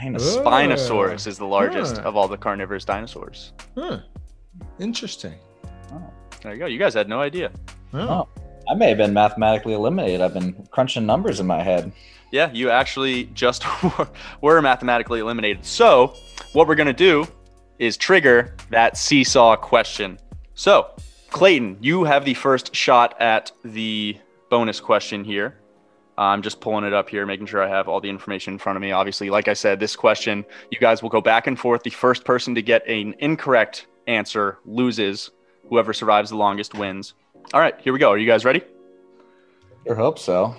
Dinosaur. 0.00 0.42
Oh. 0.42 0.50
Spinosaurus 0.50 1.26
is 1.26 1.38
the 1.38 1.46
largest 1.46 1.96
Huh. 1.98 2.08
of 2.08 2.16
all 2.16 2.28
the 2.28 2.36
carnivorous 2.36 2.84
dinosaurs. 2.84 3.52
huh. 3.76 3.98
Interesting. 4.78 5.34
Oh. 5.92 6.02
There 6.42 6.52
you 6.52 6.58
go. 6.58 6.66
You 6.66 6.78
guys 6.78 6.94
had 6.94 7.08
no 7.08 7.20
idea. 7.20 7.50
Oh. 7.92 7.98
oh. 7.98 8.28
I 8.68 8.74
may 8.74 8.88
have 8.90 8.98
been 8.98 9.14
mathematically 9.14 9.72
eliminated. 9.72 10.20
I've 10.20 10.34
been 10.34 10.52
crunching 10.70 11.06
numbers 11.06 11.40
in 11.40 11.46
my 11.46 11.62
head. 11.62 11.90
Yeah, 12.30 12.52
you 12.52 12.68
actually 12.68 13.24
just 13.26 13.64
were 14.42 14.60
mathematically 14.60 15.20
eliminated. 15.20 15.64
So, 15.64 16.14
what 16.52 16.68
we're 16.68 16.74
going 16.74 16.88
to 16.88 16.92
do 16.92 17.26
is 17.78 17.96
trigger 17.96 18.54
that 18.70 18.98
seesaw 18.98 19.56
question. 19.56 20.18
So, 20.54 20.90
Clayton, 21.30 21.78
you 21.80 22.04
have 22.04 22.26
the 22.26 22.34
first 22.34 22.74
shot 22.74 23.18
at 23.20 23.52
the 23.64 24.18
bonus 24.50 24.80
question 24.80 25.24
here. 25.24 25.58
I'm 26.18 26.42
just 26.42 26.60
pulling 26.60 26.84
it 26.84 26.92
up 26.92 27.08
here, 27.08 27.24
making 27.24 27.46
sure 27.46 27.62
I 27.62 27.68
have 27.68 27.88
all 27.88 28.00
the 28.00 28.10
information 28.10 28.54
in 28.54 28.58
front 28.58 28.76
of 28.76 28.82
me. 28.82 28.90
Obviously, 28.90 29.30
like 29.30 29.46
I 29.46 29.54
said, 29.54 29.78
this 29.78 29.94
question, 29.94 30.44
you 30.70 30.78
guys 30.78 31.00
will 31.00 31.10
go 31.10 31.20
back 31.20 31.46
and 31.46 31.58
forth. 31.58 31.84
The 31.84 31.90
first 31.90 32.24
person 32.24 32.56
to 32.56 32.62
get 32.62 32.86
an 32.88 33.14
incorrect 33.20 33.86
answer 34.08 34.58
loses. 34.64 35.30
Whoever 35.68 35.92
survives 35.92 36.30
the 36.30 36.36
longest 36.36 36.74
wins. 36.74 37.14
All 37.52 37.60
right, 37.60 37.74
here 37.80 37.92
we 37.92 37.98
go. 37.98 38.10
Are 38.10 38.18
you 38.18 38.26
guys 38.26 38.44
ready? 38.44 38.62
Sure 39.86 39.94
hope 39.94 40.18
so. 40.18 40.56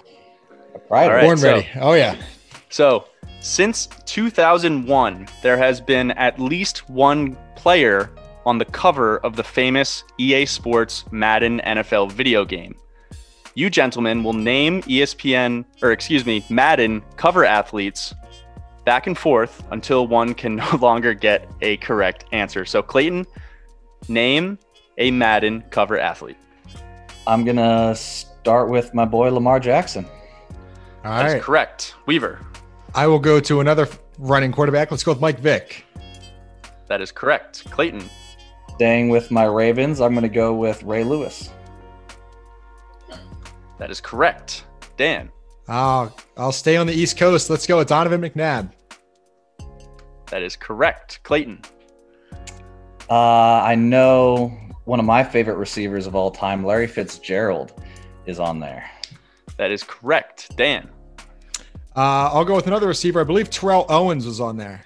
Right. 0.89 1.05
All 1.05 1.11
right. 1.11 1.23
Born 1.23 1.37
so- 1.37 1.53
ready. 1.55 1.67
Oh, 1.79 1.93
yeah. 1.93 2.15
So, 2.69 3.05
since 3.41 3.87
2001, 4.05 5.27
there 5.41 5.57
has 5.57 5.81
been 5.81 6.11
at 6.11 6.39
least 6.39 6.89
one 6.89 7.37
player 7.55 8.11
on 8.45 8.57
the 8.57 8.65
cover 8.65 9.17
of 9.19 9.35
the 9.35 9.43
famous 9.43 10.03
EA 10.19 10.45
Sports 10.45 11.05
Madden 11.11 11.61
NFL 11.65 12.11
video 12.11 12.45
game. 12.45 12.75
You 13.55 13.69
gentlemen 13.69 14.23
will 14.23 14.33
name 14.33 14.81
ESPN, 14.83 15.65
or 15.81 15.91
excuse 15.91 16.25
me, 16.25 16.45
Madden 16.49 17.03
cover 17.17 17.43
athletes 17.43 18.13
back 18.89 19.05
and 19.05 19.15
forth 19.15 19.63
until 19.69 20.07
one 20.07 20.33
can 20.33 20.55
no 20.63 20.67
longer 20.81 21.13
get 21.13 21.47
a 21.61 21.77
correct 21.77 22.25
answer. 22.31 22.65
So, 22.65 22.81
Clayton, 22.81 23.27
name 24.07 24.57
a 24.97 25.11
Madden 25.11 25.63
cover 25.69 25.99
athlete. 25.99 26.37
I'm 27.27 27.45
gonna 27.45 27.93
start 27.95 28.67
with 28.71 28.91
my 28.95 29.05
boy 29.05 29.29
Lamar 29.31 29.59
Jackson. 29.59 30.07
All 31.05 31.11
That 31.11 31.27
is 31.27 31.33
right. 31.33 31.41
correct. 31.43 31.93
Weaver, 32.07 32.39
I 32.95 33.05
will 33.05 33.19
go 33.19 33.39
to 33.39 33.59
another 33.59 33.87
running 34.17 34.51
quarterback. 34.51 34.89
Let's 34.89 35.03
go 35.03 35.11
with 35.11 35.21
Mike 35.21 35.37
Vick. 35.39 35.85
that 36.87 36.99
is 36.99 37.11
correct. 37.11 37.69
Clayton, 37.69 38.09
Staying 38.73 39.09
with 39.09 39.29
my 39.29 39.43
Ravens, 39.43 40.01
I'm 40.01 40.15
gonna 40.15 40.27
go 40.29 40.51
with 40.55 40.81
Ray 40.81 41.03
Lewis. 41.03 41.51
that 43.77 43.91
is 43.91 44.01
correct. 44.01 44.63
Dan, 44.97 45.29
Uh, 45.67 46.09
I'll 46.35 46.51
stay 46.51 46.75
on 46.77 46.87
the 46.87 46.93
East 46.93 47.17
Coast. 47.19 47.51
Let's 47.51 47.67
go 47.67 47.77
with 47.77 47.87
Donovan 47.89 48.21
McNabb. 48.21 48.71
That 50.29 50.41
is 50.43 50.55
correct. 50.55 51.19
Clayton, 51.23 51.61
Uh, 53.09 53.61
I 53.63 53.75
know 53.75 54.55
one 54.85 54.99
of 54.99 55.05
my 55.05 55.23
favorite 55.23 55.55
receivers 55.57 56.05
of 56.07 56.15
all 56.15 56.29
time, 56.31 56.63
Larry 56.63 56.87
Fitzgerald, 56.87 57.73
is 58.25 58.39
on 58.39 58.59
there. 58.59 58.89
That 59.57 59.71
is 59.71 59.83
correct. 59.83 60.55
Dan. 60.55 60.87
Uh, 61.95 62.29
I'll 62.31 62.45
go 62.45 62.55
with 62.55 62.67
another 62.67 62.87
receiver. 62.87 63.19
I 63.19 63.23
believe 63.23 63.49
Terrell 63.49 63.85
Owens 63.89 64.25
was 64.25 64.39
on 64.39 64.57
there. 64.57 64.81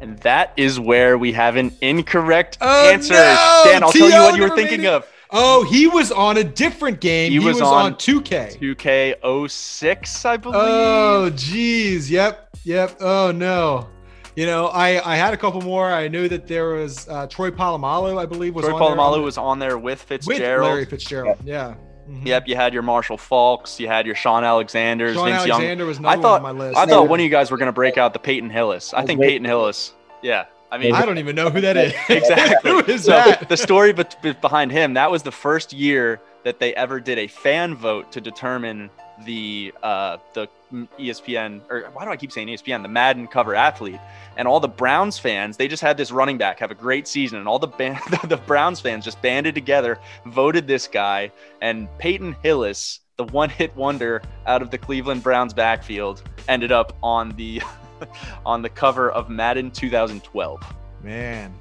And 0.00 0.18
that 0.18 0.52
is 0.56 0.78
where 0.78 1.16
we 1.16 1.32
have 1.32 1.56
an 1.56 1.72
incorrect 1.80 2.58
Oh, 2.60 2.90
answer. 2.92 3.14
no! 3.14 3.62
Dan, 3.64 3.82
I'll 3.82 3.92
tell 3.92 4.10
you 4.10 4.16
what 4.20 4.36
you 4.36 4.42
were 4.42 4.54
thinking 4.54 4.82
it. 4.84 4.88
of. 4.88 5.06
Oh, 5.30 5.64
he 5.64 5.86
was 5.86 6.12
on 6.12 6.36
a 6.36 6.44
different 6.44 7.00
game. 7.00 7.30
He 7.32 7.38
He, 7.38 7.44
was 7.44 7.54
was, 7.54 7.62
on 7.62 7.86
on, 7.86 7.94
2K. 7.94 8.58
2K06, 8.60 10.24
I 10.26 10.36
believe. 10.36 10.56
Oh, 10.60 11.30
geez. 11.34 12.10
Yep. 12.10 12.50
Yep. 12.64 12.96
Oh, 13.00 13.30
no. 13.32 13.88
You 14.36 14.46
know, 14.46 14.66
I, 14.66 15.12
I 15.14 15.16
had 15.16 15.32
a 15.32 15.36
couple 15.36 15.62
more. 15.62 15.90
I 15.90 16.08
knew 16.08 16.28
that 16.28 16.46
there 16.46 16.68
was 16.74 17.08
uh, 17.08 17.26
Troy 17.26 17.50
Polamalu, 17.50 18.18
I 18.18 18.26
believe, 18.26 18.54
was 18.54 18.66
Troy 18.66 18.74
on 18.74 18.80
there 18.80 18.90
Polamalu 18.98 19.14
on- 19.16 19.22
was 19.22 19.38
on 19.38 19.58
there 19.58 19.78
with 19.78 20.00
with 20.10 20.22
Fitzgerald. 20.26 20.70
Larry 20.70 20.84
Fitzgerald. 20.84 21.38
Yeah. 21.44 21.74
Mhm. 22.08 22.24
Yep, 22.26 22.46
you 22.46 22.54
had 22.54 22.72
your 22.72 22.82
Marshall 22.82 23.16
Faulks, 23.16 23.80
you 23.80 23.88
had 23.88 24.06
your 24.06 24.14
Sean 24.14 24.44
Alexanders, 24.44 25.14
Sean 25.16 25.26
Vince 25.28 25.46
Young. 25.46 25.56
Alexander 25.60 25.86
was 25.86 25.98
I 25.98 26.16
thought 26.16 26.42
one 26.42 26.50
on 26.50 26.56
my 26.56 26.64
list. 26.66 26.78
I 26.78 26.86
thought 26.86 27.08
one 27.08 27.18
of 27.18 27.24
you 27.24 27.30
guys 27.30 27.50
were 27.50 27.56
going 27.56 27.66
to 27.66 27.72
break 27.72 27.98
out 27.98 28.12
the 28.12 28.18
Peyton 28.20 28.48
Hillis. 28.50 28.94
I 28.94 29.04
think 29.04 29.20
Peyton 29.20 29.44
Hillis. 29.44 29.92
Yeah. 30.22 30.44
I 30.70 30.78
mean, 30.78 30.94
I 30.94 31.04
don't 31.06 31.18
even 31.18 31.34
know 31.34 31.48
who 31.50 31.60
that 31.62 31.76
is. 31.76 31.94
exactly. 32.08 32.70
who 32.70 32.80
is 32.80 33.04
so 33.04 33.12
that? 33.12 33.48
the 33.48 33.56
story 33.56 33.92
be- 33.92 34.04
be- 34.22 34.32
behind 34.34 34.70
him 34.70 34.94
that 34.94 35.10
was 35.10 35.22
the 35.22 35.32
first 35.32 35.72
year 35.72 36.20
that 36.44 36.58
they 36.60 36.74
ever 36.74 37.00
did 37.00 37.18
a 37.18 37.26
fan 37.26 37.74
vote 37.74 38.12
to 38.12 38.20
determine 38.20 38.90
the 39.24 39.72
uh, 39.82 40.18
the 40.34 40.48
ESPN 40.72 41.60
or 41.70 41.82
why 41.92 42.04
do 42.04 42.10
I 42.10 42.16
keep 42.16 42.32
saying 42.32 42.48
ESPN 42.48 42.82
the 42.82 42.88
Madden 42.88 43.26
cover 43.26 43.54
athlete 43.54 44.00
and 44.36 44.48
all 44.48 44.60
the 44.60 44.68
Browns 44.68 45.18
fans 45.18 45.56
they 45.56 45.68
just 45.68 45.82
had 45.82 45.96
this 45.96 46.10
running 46.10 46.38
back 46.38 46.58
have 46.58 46.70
a 46.70 46.74
great 46.74 47.06
season 47.06 47.38
and 47.38 47.46
all 47.46 47.58
the 47.58 47.68
band, 47.68 48.00
the 48.28 48.36
Browns 48.36 48.80
fans 48.80 49.04
just 49.04 49.20
banded 49.22 49.54
together 49.54 49.98
voted 50.26 50.66
this 50.66 50.88
guy 50.88 51.30
and 51.60 51.88
Peyton 51.98 52.34
Hillis 52.42 53.00
the 53.16 53.24
one 53.24 53.48
hit 53.48 53.74
wonder 53.76 54.22
out 54.46 54.62
of 54.62 54.70
the 54.70 54.78
Cleveland 54.78 55.22
Browns 55.22 55.54
backfield 55.54 56.22
ended 56.48 56.72
up 56.72 56.96
on 57.02 57.30
the 57.36 57.62
on 58.46 58.62
the 58.62 58.68
cover 58.68 59.10
of 59.10 59.30
Madden 59.30 59.70
2012. 59.70 60.60
Man. 61.02 61.54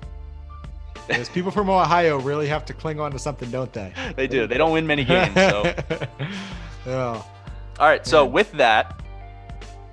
Those 1.08 1.30
people 1.30 1.52
from 1.52 1.70
Ohio 1.70 2.20
really 2.20 2.48
have 2.48 2.66
to 2.66 2.74
cling 2.74 3.00
on 3.00 3.12
to 3.12 3.20
something, 3.20 3.50
don't 3.52 3.72
they? 3.72 3.94
They 4.16 4.28
do. 4.28 4.48
They 4.48 4.58
don't 4.58 4.72
win 4.72 4.88
many 4.88 5.04
games. 5.04 5.36
So. 5.36 5.76
oh. 6.88 7.26
All 7.80 7.88
right. 7.88 8.06
So 8.06 8.26
with 8.26 8.52
that, 8.54 9.02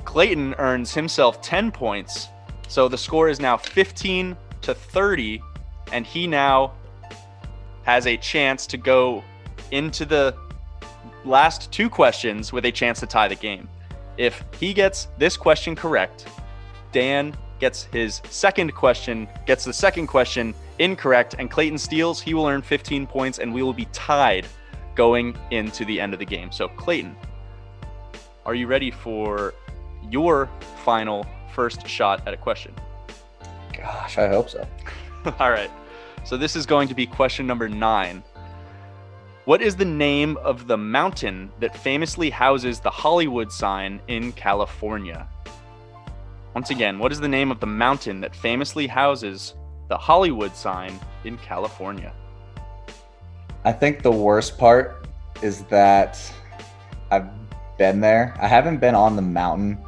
Clayton 0.04 0.54
earns 0.58 0.94
himself 0.94 1.40
10 1.42 1.72
points. 1.72 2.28
So 2.68 2.88
the 2.88 2.98
score 2.98 3.28
is 3.28 3.40
now 3.40 3.56
15 3.56 4.36
to 4.62 4.74
30, 4.74 5.42
and 5.92 6.06
he 6.06 6.26
now 6.26 6.72
has 7.84 8.06
a 8.06 8.16
chance 8.16 8.66
to 8.68 8.76
go 8.76 9.24
into 9.72 10.04
the 10.04 10.36
last 11.24 11.70
two 11.72 11.90
questions 11.90 12.52
with 12.52 12.64
a 12.64 12.72
chance 12.72 13.00
to 13.00 13.06
tie 13.06 13.28
the 13.28 13.34
game. 13.34 13.68
If 14.16 14.44
he 14.60 14.72
gets 14.72 15.08
this 15.18 15.36
question 15.36 15.74
correct, 15.74 16.26
Dan 16.92 17.36
gets 17.58 17.84
his 17.84 18.20
second 18.28 18.74
question, 18.74 19.28
gets 19.46 19.64
the 19.64 19.72
second 19.72 20.06
question 20.06 20.54
incorrect, 20.78 21.36
and 21.38 21.50
Clayton 21.50 21.78
steals, 21.78 22.20
he 22.20 22.34
will 22.34 22.46
earn 22.46 22.62
15 22.62 23.06
points, 23.06 23.38
and 23.38 23.52
we 23.52 23.62
will 23.62 23.72
be 23.72 23.86
tied 23.92 24.46
going 24.94 25.36
into 25.50 25.84
the 25.84 26.00
end 26.00 26.12
of 26.12 26.18
the 26.18 26.24
game. 26.24 26.52
So, 26.52 26.68
Clayton, 26.68 27.16
are 28.44 28.54
you 28.54 28.66
ready 28.66 28.90
for 28.90 29.54
your 30.10 30.48
final 30.84 31.26
first 31.54 31.86
shot 31.86 32.26
at 32.26 32.34
a 32.34 32.36
question? 32.36 32.74
Gosh, 33.76 34.18
I 34.18 34.28
hope 34.28 34.50
so. 34.50 34.66
All 35.38 35.50
right. 35.50 35.70
So 36.24 36.36
this 36.36 36.56
is 36.56 36.66
going 36.66 36.88
to 36.88 36.94
be 36.94 37.06
question 37.06 37.46
number 37.46 37.68
nine. 37.68 38.22
What 39.44 39.60
is 39.60 39.74
the 39.74 39.84
name 39.84 40.36
of 40.38 40.66
the 40.66 40.76
mountain 40.76 41.50
that 41.58 41.76
famously 41.76 42.30
houses 42.30 42.80
the 42.80 42.90
Hollywood 42.90 43.50
sign 43.50 44.00
in 44.08 44.32
California? 44.32 45.28
Once 46.54 46.70
again, 46.70 46.98
what 46.98 47.10
is 47.10 47.20
the 47.20 47.28
name 47.28 47.50
of 47.50 47.60
the 47.60 47.66
mountain 47.66 48.20
that 48.20 48.36
famously 48.36 48.86
houses 48.86 49.54
the 49.88 49.96
Hollywood 49.96 50.54
sign 50.54 50.98
in 51.24 51.38
California? 51.38 52.12
I 53.64 53.72
think 53.72 54.02
the 54.02 54.12
worst 54.12 54.58
part 54.58 55.06
is 55.42 55.64
that 55.64 56.20
I've 57.10 57.28
been 57.78 58.00
there. 58.00 58.34
I 58.40 58.48
haven't 58.48 58.78
been 58.78 58.94
on 58.94 59.16
the 59.16 59.22
mountain, 59.22 59.78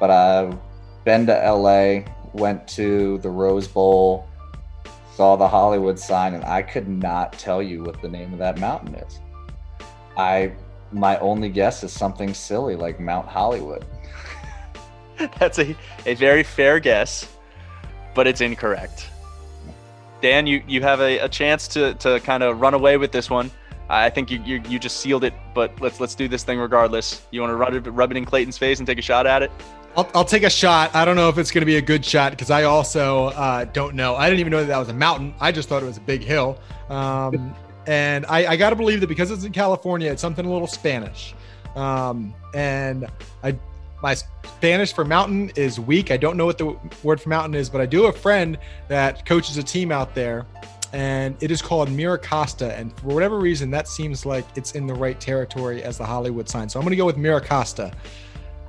but 0.00 0.10
I've 0.10 0.56
been 1.04 1.26
to 1.26 1.32
LA, 1.32 2.04
went 2.32 2.66
to 2.68 3.18
the 3.18 3.30
Rose 3.30 3.68
Bowl, 3.68 4.28
saw 5.14 5.36
the 5.36 5.48
Hollywood 5.48 5.98
sign, 5.98 6.34
and 6.34 6.44
I 6.44 6.62
could 6.62 6.88
not 6.88 7.32
tell 7.34 7.62
you 7.62 7.82
what 7.82 8.00
the 8.00 8.08
name 8.08 8.32
of 8.32 8.38
that 8.38 8.58
mountain 8.58 8.94
is. 8.94 9.20
I 10.16 10.52
my 10.92 11.18
only 11.18 11.48
guess 11.48 11.82
is 11.82 11.92
something 11.92 12.34
silly 12.34 12.76
like 12.76 13.00
Mount 13.00 13.26
Hollywood. 13.26 13.84
That's 15.38 15.58
a, 15.58 15.74
a 16.06 16.14
very 16.14 16.42
fair 16.42 16.80
guess, 16.80 17.28
but 18.14 18.26
it's 18.26 18.40
incorrect. 18.40 19.08
Dan, 20.20 20.46
you, 20.46 20.62
you 20.68 20.82
have 20.82 21.00
a, 21.00 21.18
a 21.18 21.28
chance 21.28 21.66
to, 21.68 21.94
to 21.94 22.20
kind 22.20 22.42
of 22.42 22.60
run 22.60 22.74
away 22.74 22.96
with 22.96 23.10
this 23.10 23.28
one. 23.28 23.50
I 23.92 24.08
think 24.08 24.30
you, 24.30 24.42
you 24.42 24.62
you 24.68 24.78
just 24.78 24.98
sealed 24.98 25.22
it, 25.22 25.34
but 25.54 25.78
let's 25.80 26.00
let's 26.00 26.14
do 26.14 26.26
this 26.26 26.44
thing 26.44 26.58
regardless. 26.58 27.26
You 27.30 27.42
want 27.42 27.50
to 27.50 27.56
rub 27.56 27.74
it, 27.74 27.90
rub 27.90 28.10
it 28.10 28.16
in 28.16 28.24
Clayton's 28.24 28.56
face 28.56 28.78
and 28.78 28.86
take 28.86 28.98
a 28.98 29.02
shot 29.02 29.26
at 29.26 29.42
it? 29.42 29.50
I'll, 29.94 30.10
I'll 30.14 30.24
take 30.24 30.44
a 30.44 30.50
shot. 30.50 30.94
I 30.94 31.04
don't 31.04 31.16
know 31.16 31.28
if 31.28 31.36
it's 31.36 31.50
going 31.50 31.60
to 31.60 31.66
be 31.66 31.76
a 31.76 31.82
good 31.82 32.02
shot 32.02 32.32
because 32.32 32.50
I 32.50 32.62
also 32.62 33.26
uh, 33.26 33.64
don't 33.66 33.94
know. 33.94 34.16
I 34.16 34.30
didn't 34.30 34.40
even 34.40 34.50
know 34.50 34.60
that 34.60 34.68
that 34.68 34.78
was 34.78 34.88
a 34.88 34.94
mountain. 34.94 35.34
I 35.38 35.52
just 35.52 35.68
thought 35.68 35.82
it 35.82 35.86
was 35.86 35.98
a 35.98 36.02
big 36.02 36.22
hill. 36.22 36.58
Um, 36.88 37.54
and 37.86 38.24
I, 38.26 38.46
I 38.46 38.56
got 38.56 38.70
to 38.70 38.76
believe 38.76 39.00
that 39.00 39.08
because 39.08 39.30
it's 39.30 39.44
in 39.44 39.52
California, 39.52 40.10
it's 40.10 40.22
something 40.22 40.46
a 40.46 40.50
little 40.50 40.66
Spanish. 40.66 41.34
Um, 41.76 42.34
and 42.54 43.06
I, 43.42 43.58
my 44.02 44.14
Spanish 44.14 44.94
for 44.94 45.04
mountain 45.04 45.52
is 45.56 45.78
weak. 45.78 46.10
I 46.10 46.16
don't 46.16 46.38
know 46.38 46.46
what 46.46 46.56
the 46.56 46.76
word 47.02 47.20
for 47.20 47.28
mountain 47.28 47.54
is, 47.54 47.68
but 47.68 47.82
I 47.82 47.86
do 47.86 48.04
have 48.04 48.14
a 48.14 48.18
friend 48.18 48.58
that 48.88 49.26
coaches 49.26 49.58
a 49.58 49.62
team 49.62 49.92
out 49.92 50.14
there, 50.14 50.46
and 50.92 51.36
it 51.40 51.50
is 51.50 51.62
called 51.62 51.88
Miracosta. 51.88 52.78
And 52.78 52.96
for 52.98 53.08
whatever 53.08 53.38
reason, 53.38 53.70
that 53.70 53.88
seems 53.88 54.26
like 54.26 54.46
it's 54.56 54.72
in 54.72 54.86
the 54.86 54.94
right 54.94 55.18
territory 55.18 55.82
as 55.82 55.98
the 55.98 56.04
Hollywood 56.04 56.48
sign. 56.48 56.68
So 56.68 56.78
I'm 56.78 56.84
going 56.84 56.90
to 56.90 56.96
go 56.96 57.06
with 57.06 57.16
Miracosta. 57.16 57.94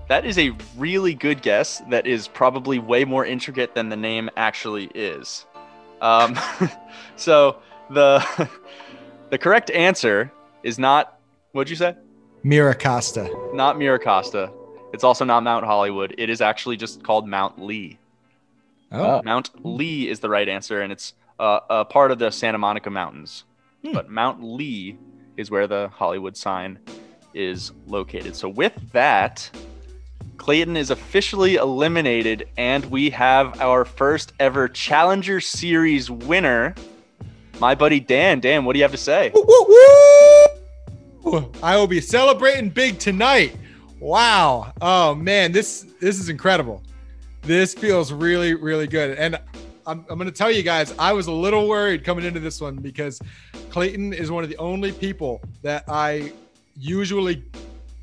That 0.07 0.25
is 0.25 0.37
a 0.37 0.51
really 0.77 1.13
good 1.13 1.41
guess. 1.41 1.81
That 1.89 2.07
is 2.07 2.27
probably 2.27 2.79
way 2.79 3.05
more 3.05 3.25
intricate 3.25 3.73
than 3.73 3.89
the 3.89 3.97
name 3.97 4.29
actually 4.37 4.85
is. 4.93 5.45
Um, 6.01 6.37
so 7.15 7.57
the 7.89 8.49
the 9.29 9.37
correct 9.37 9.71
answer 9.71 10.31
is 10.63 10.77
not 10.77 11.19
what'd 11.51 11.69
you 11.69 11.75
say? 11.75 11.95
Miracosta. 12.43 13.53
Not 13.53 13.77
Miracosta. 13.77 14.51
It's 14.93 15.03
also 15.03 15.25
not 15.25 15.43
Mount 15.43 15.65
Hollywood. 15.65 16.13
It 16.17 16.29
is 16.29 16.41
actually 16.41 16.77
just 16.77 17.03
called 17.03 17.27
Mount 17.27 17.59
Lee. 17.59 17.97
Oh, 18.91 19.23
Mount 19.23 19.49
Lee 19.65 20.07
is 20.07 20.19
the 20.19 20.29
right 20.29 20.47
answer, 20.47 20.81
and 20.81 20.91
it's 20.91 21.13
uh, 21.39 21.59
a 21.69 21.85
part 21.85 22.11
of 22.11 22.19
the 22.19 22.31
Santa 22.31 22.57
Monica 22.57 22.89
Mountains. 22.89 23.43
Hmm. 23.83 23.93
But 23.93 24.09
Mount 24.09 24.43
Lee 24.43 24.97
is 25.37 25.51
where 25.51 25.67
the 25.67 25.89
Hollywood 25.93 26.37
sign 26.37 26.79
is 27.33 27.71
located. 27.87 28.35
So 28.35 28.47
with 28.47 28.73
that, 28.91 29.49
Clayton 30.37 30.77
is 30.77 30.89
officially 30.89 31.55
eliminated, 31.55 32.49
and 32.57 32.85
we 32.85 33.09
have 33.11 33.59
our 33.61 33.85
first 33.85 34.33
ever 34.39 34.67
Challenger 34.67 35.39
Series 35.39 36.11
winner, 36.11 36.75
my 37.59 37.75
buddy 37.75 37.99
Dan. 37.99 38.39
Dan, 38.39 38.65
what 38.65 38.73
do 38.73 38.79
you 38.79 38.83
have 38.83 38.91
to 38.91 38.97
say? 38.97 39.31
Woo, 39.33 39.43
woo, 39.47 39.65
woo! 41.23 41.51
I 41.63 41.77
will 41.77 41.87
be 41.87 42.01
celebrating 42.01 42.69
big 42.69 42.99
tonight. 42.99 43.55
Wow. 43.99 44.73
Oh 44.81 45.15
man, 45.15 45.53
this 45.53 45.85
this 46.01 46.19
is 46.19 46.27
incredible. 46.27 46.83
This 47.43 47.73
feels 47.73 48.11
really 48.11 48.53
really 48.53 48.87
good. 48.87 49.17
And 49.17 49.39
I'm, 49.85 50.05
I'm 50.09 50.17
going 50.17 50.29
to 50.29 50.31
tell 50.31 50.51
you 50.51 50.63
guys, 50.63 50.93
I 50.97 51.13
was 51.13 51.27
a 51.27 51.31
little 51.31 51.67
worried 51.67 52.03
coming 52.03 52.25
into 52.25 52.39
this 52.39 52.61
one 52.61 52.75
because 52.75 53.19
Clayton 53.69 54.13
is 54.13 54.31
one 54.31 54.43
of 54.43 54.49
the 54.49 54.57
only 54.57 54.91
people 54.91 55.41
that 55.61 55.83
I 55.87 56.31
usually 56.77 57.43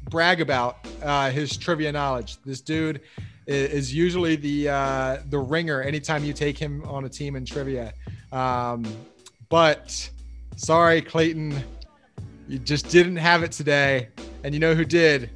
brag 0.08 0.40
about 0.40 0.86
uh, 1.02 1.30
his 1.30 1.56
trivia 1.56 1.92
knowledge. 1.92 2.40
This 2.42 2.60
dude 2.60 3.00
is, 3.46 3.92
usually 3.92 4.36
the 4.36 4.68
uh, 4.68 5.18
the 5.28 5.38
ringer 5.38 5.82
anytime 5.82 6.24
you 6.24 6.32
take 6.32 6.56
him 6.56 6.84
on 6.84 7.04
a 7.04 7.08
team 7.08 7.36
in 7.36 7.44
trivia. 7.44 7.92
Um, 8.32 8.84
but 9.48 10.08
sorry, 10.56 11.02
Clayton, 11.02 11.54
you 12.48 12.58
just 12.58 12.88
didn't 12.88 13.16
have 13.16 13.42
it 13.42 13.52
today. 13.52 14.08
And 14.44 14.54
you 14.54 14.60
know 14.60 14.74
who 14.74 14.84
did? 14.84 15.30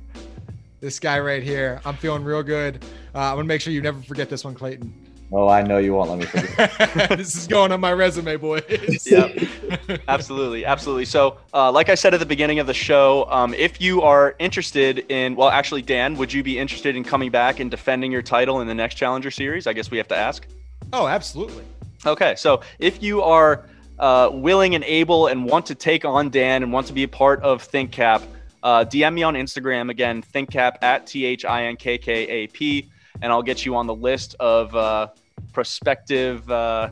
This 0.81 1.01
guy 1.01 1.19
right 1.19 1.43
here. 1.43 1.81
I'm 1.85 1.97
feeling 1.97 2.23
real 2.25 2.43
good. 2.43 2.85
Uh, 3.15 3.19
I'm 3.19 3.37
gonna 3.37 3.45
make 3.45 3.61
sure 3.61 3.73
you 3.73 3.81
never 3.81 4.01
forget 4.03 4.29
this 4.29 4.45
one, 4.45 4.55
Clayton. 4.55 5.04
Oh, 5.33 5.49
I 5.49 5.63
know 5.63 5.79
you 5.79 5.95
won't 5.95 6.11
let 6.11 6.19
me 6.19 6.27
forget. 6.27 7.09
this 7.19 7.35
is 7.35 7.47
going 7.47 7.73
on 7.73 7.81
my 7.81 7.93
resume, 7.93 8.37
boys. 8.37 8.63
Yep. 9.07 10.03
Absolutely, 10.09 10.65
absolutely. 10.65 11.05
So, 11.05 11.39
uh, 11.53 11.73
like 11.73 11.89
I 11.89 11.95
said 11.95 12.15
at 12.15 12.21
the 12.21 12.27
beginning 12.27 12.59
of 12.59 12.67
the 12.67 12.75
show, 12.75 13.27
um, 13.31 13.53
if 13.55 13.81
you 13.81 14.03
are 14.03 14.37
interested 14.39 15.11
in, 15.11 15.35
well, 15.35 15.49
actually, 15.49 15.83
Dan, 15.83 16.17
would 16.17 16.33
you 16.33 16.43
be 16.43 16.59
interested 16.59 16.95
in 16.95 17.05
coming 17.05 17.31
back 17.31 17.61
and 17.61 17.71
defending 17.71 18.13
your 18.13 18.23
title 18.23 18.61
in 18.61 18.69
the 18.69 18.75
next 18.75 18.95
Challenger 18.95 19.31
Series? 19.31 19.67
I 19.67 19.73
guess 19.73 19.91
we 19.91 19.99
have 19.99 20.09
to 20.09 20.17
ask. 20.17 20.47
oh, 20.93 21.07
absolutely. 21.07 21.65
Okay, 22.07 22.35
so 22.37 22.61
if 22.79 23.03
you 23.03 23.23
are 23.23 23.65
uh, 23.99 24.31
willing 24.33 24.75
and 24.75 24.85
able 24.85 25.27
and 25.27 25.45
want 25.45 25.67
to 25.67 25.75
take 25.75 26.05
on 26.05 26.31
Dan 26.31 26.63
and 26.63 26.73
want 26.73 26.87
to 26.89 26.93
be 26.93 27.03
a 27.03 27.09
part 27.09 27.41
of 27.43 27.67
ThinkCap, 27.69 28.23
uh, 28.63 28.85
DM 28.85 29.15
me 29.15 29.23
on 29.23 29.35
Instagram 29.35 29.91
again, 29.91 30.23
ThinkCap 30.23 30.77
at 30.83 31.07
T 31.07 31.25
H 31.25 31.45
I 31.45 31.65
N 31.65 31.77
K 31.77 31.99
K 31.99 32.13
A 32.27 32.47
P, 32.49 32.91
and 33.23 33.33
I'll 33.33 33.43
get 33.43 33.65
you 33.65 33.77
on 33.77 33.87
the 33.87 33.95
list 33.95 34.35
of 34.41 34.75
uh, 34.75 35.09
prospective 35.53 36.51
uh, 36.51 36.91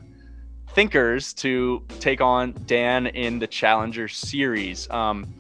thinkers 0.74 1.32
to 1.34 1.84
take 2.00 2.20
on 2.20 2.54
Dan 2.66 3.06
in 3.06 3.38
the 3.38 3.46
Challenger 3.46 4.08
Series. 4.08 4.88
Um, 4.90 5.32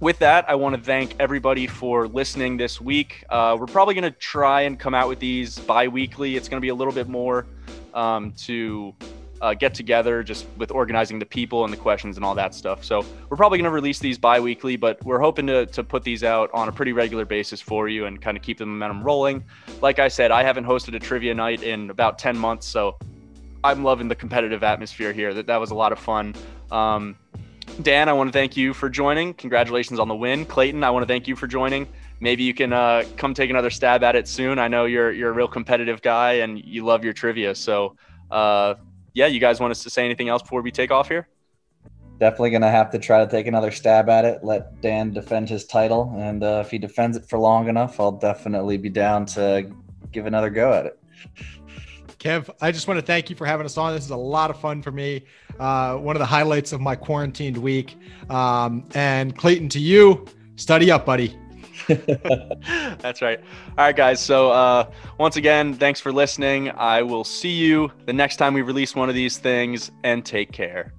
with 0.00 0.18
that, 0.20 0.48
I 0.48 0.54
want 0.54 0.74
to 0.76 0.80
thank 0.80 1.14
everybody 1.20 1.66
for 1.66 2.08
listening 2.08 2.56
this 2.56 2.80
week. 2.80 3.24
Uh, 3.28 3.56
we're 3.60 3.66
probably 3.66 3.94
going 3.94 4.10
to 4.10 4.18
try 4.18 4.62
and 4.62 4.78
come 4.78 4.94
out 4.94 5.08
with 5.08 5.20
these 5.20 5.58
bi 5.58 5.88
weekly. 5.88 6.36
It's 6.36 6.48
going 6.48 6.58
to 6.58 6.64
be 6.64 6.70
a 6.70 6.74
little 6.74 6.94
bit 6.94 7.06
more 7.06 7.46
um, 7.92 8.32
to 8.38 8.94
uh, 9.40 9.54
get 9.54 9.74
together 9.74 10.22
just 10.22 10.46
with 10.56 10.70
organizing 10.70 11.18
the 11.18 11.26
people 11.26 11.64
and 11.64 11.72
the 11.72 11.76
questions 11.76 12.16
and 12.16 12.24
all 12.24 12.34
that 12.34 12.54
stuff. 12.54 12.84
So 12.84 13.04
we're 13.28 13.36
probably 13.36 13.58
going 13.58 13.64
to 13.64 13.70
release 13.70 13.98
these 13.98 14.18
bi 14.18 14.38
weekly, 14.40 14.76
but 14.76 15.02
we're 15.04 15.18
hoping 15.18 15.46
to, 15.46 15.66
to 15.66 15.82
put 15.82 16.02
these 16.02 16.22
out 16.22 16.50
on 16.52 16.68
a 16.68 16.72
pretty 16.72 16.92
regular 16.92 17.24
basis 17.24 17.60
for 17.60 17.88
you 17.88 18.06
and 18.06 18.20
kind 18.20 18.36
of 18.36 18.42
keep 18.42 18.58
the 18.58 18.66
momentum 18.66 19.02
rolling. 19.02 19.44
Like 19.80 19.98
I 19.98 20.08
said, 20.08 20.30
I 20.30 20.42
haven't 20.42 20.64
hosted 20.64 20.94
a 20.94 20.98
trivia 20.98 21.34
night 21.34 21.62
in 21.62 21.90
about 21.90 22.18
10 22.18 22.36
months. 22.36 22.66
So 22.66 22.98
I'm 23.64 23.84
loving 23.84 24.08
the 24.08 24.14
competitive 24.14 24.62
atmosphere 24.62 25.12
here. 25.12 25.32
That, 25.34 25.46
that 25.46 25.58
was 25.58 25.70
a 25.70 25.74
lot 25.74 25.92
of 25.92 25.98
fun. 25.98 26.34
Um, 26.70 27.16
Dan, 27.82 28.08
I 28.08 28.12
want 28.12 28.28
to 28.28 28.32
thank 28.32 28.56
you 28.56 28.74
for 28.74 28.90
joining. 28.90 29.32
Congratulations 29.34 29.98
on 29.98 30.08
the 30.08 30.14
win. 30.14 30.44
Clayton, 30.44 30.84
I 30.84 30.90
want 30.90 31.02
to 31.02 31.06
thank 31.06 31.26
you 31.26 31.36
for 31.36 31.46
joining. 31.46 31.88
Maybe 32.20 32.42
you 32.42 32.52
can 32.52 32.72
uh, 32.72 33.04
come 33.16 33.32
take 33.32 33.48
another 33.48 33.70
stab 33.70 34.02
at 34.02 34.16
it 34.16 34.28
soon. 34.28 34.58
I 34.58 34.68
know 34.68 34.84
you're 34.84 35.12
you're 35.12 35.30
a 35.30 35.32
real 35.32 35.48
competitive 35.48 36.02
guy 36.02 36.34
and 36.34 36.62
you 36.62 36.84
love 36.84 37.04
your 37.04 37.14
trivia. 37.14 37.54
So, 37.54 37.96
uh, 38.30 38.74
yeah, 39.14 39.26
you 39.26 39.40
guys 39.40 39.60
want 39.60 39.70
us 39.70 39.82
to 39.82 39.90
say 39.90 40.04
anything 40.04 40.28
else 40.28 40.42
before 40.42 40.62
we 40.62 40.70
take 40.70 40.90
off 40.90 41.08
here? 41.08 41.28
Definitely 42.18 42.50
gonna 42.50 42.70
have 42.70 42.90
to 42.90 42.98
try 42.98 43.24
to 43.24 43.30
take 43.30 43.46
another 43.46 43.70
stab 43.70 44.08
at 44.08 44.24
it. 44.24 44.44
Let 44.44 44.80
Dan 44.80 45.12
defend 45.12 45.48
his 45.48 45.64
title, 45.64 46.14
and 46.18 46.42
uh, 46.42 46.62
if 46.64 46.70
he 46.70 46.78
defends 46.78 47.16
it 47.16 47.26
for 47.26 47.38
long 47.38 47.68
enough, 47.68 47.98
I'll 47.98 48.12
definitely 48.12 48.76
be 48.76 48.90
down 48.90 49.24
to 49.26 49.70
give 50.12 50.26
another 50.26 50.50
go 50.50 50.72
at 50.72 50.86
it. 50.86 50.98
Kev, 52.18 52.50
I 52.60 52.70
just 52.70 52.86
want 52.86 53.00
to 53.00 53.06
thank 53.06 53.30
you 53.30 53.36
for 53.36 53.46
having 53.46 53.64
us 53.64 53.78
on. 53.78 53.94
This 53.94 54.04
is 54.04 54.10
a 54.10 54.16
lot 54.16 54.50
of 54.50 54.60
fun 54.60 54.82
for 54.82 54.92
me. 54.92 55.24
Uh, 55.58 55.96
one 55.96 56.14
of 56.14 56.20
the 56.20 56.26
highlights 56.26 56.72
of 56.72 56.80
my 56.80 56.94
quarantined 56.94 57.56
week. 57.56 57.96
Um, 58.28 58.86
and 58.94 59.34
Clayton, 59.34 59.70
to 59.70 59.80
you, 59.80 60.26
study 60.56 60.90
up, 60.90 61.06
buddy. 61.06 61.34
That's 62.98 63.22
right. 63.22 63.40
All 63.40 63.84
right, 63.84 63.96
guys. 63.96 64.20
So, 64.20 64.50
uh, 64.50 64.90
once 65.18 65.36
again, 65.36 65.74
thanks 65.74 66.00
for 66.00 66.12
listening. 66.12 66.70
I 66.70 67.02
will 67.02 67.24
see 67.24 67.50
you 67.52 67.90
the 68.06 68.12
next 68.12 68.36
time 68.36 68.54
we 68.54 68.62
release 68.62 68.94
one 68.94 69.08
of 69.08 69.14
these 69.14 69.38
things, 69.38 69.90
and 70.04 70.24
take 70.24 70.52
care. 70.52 70.94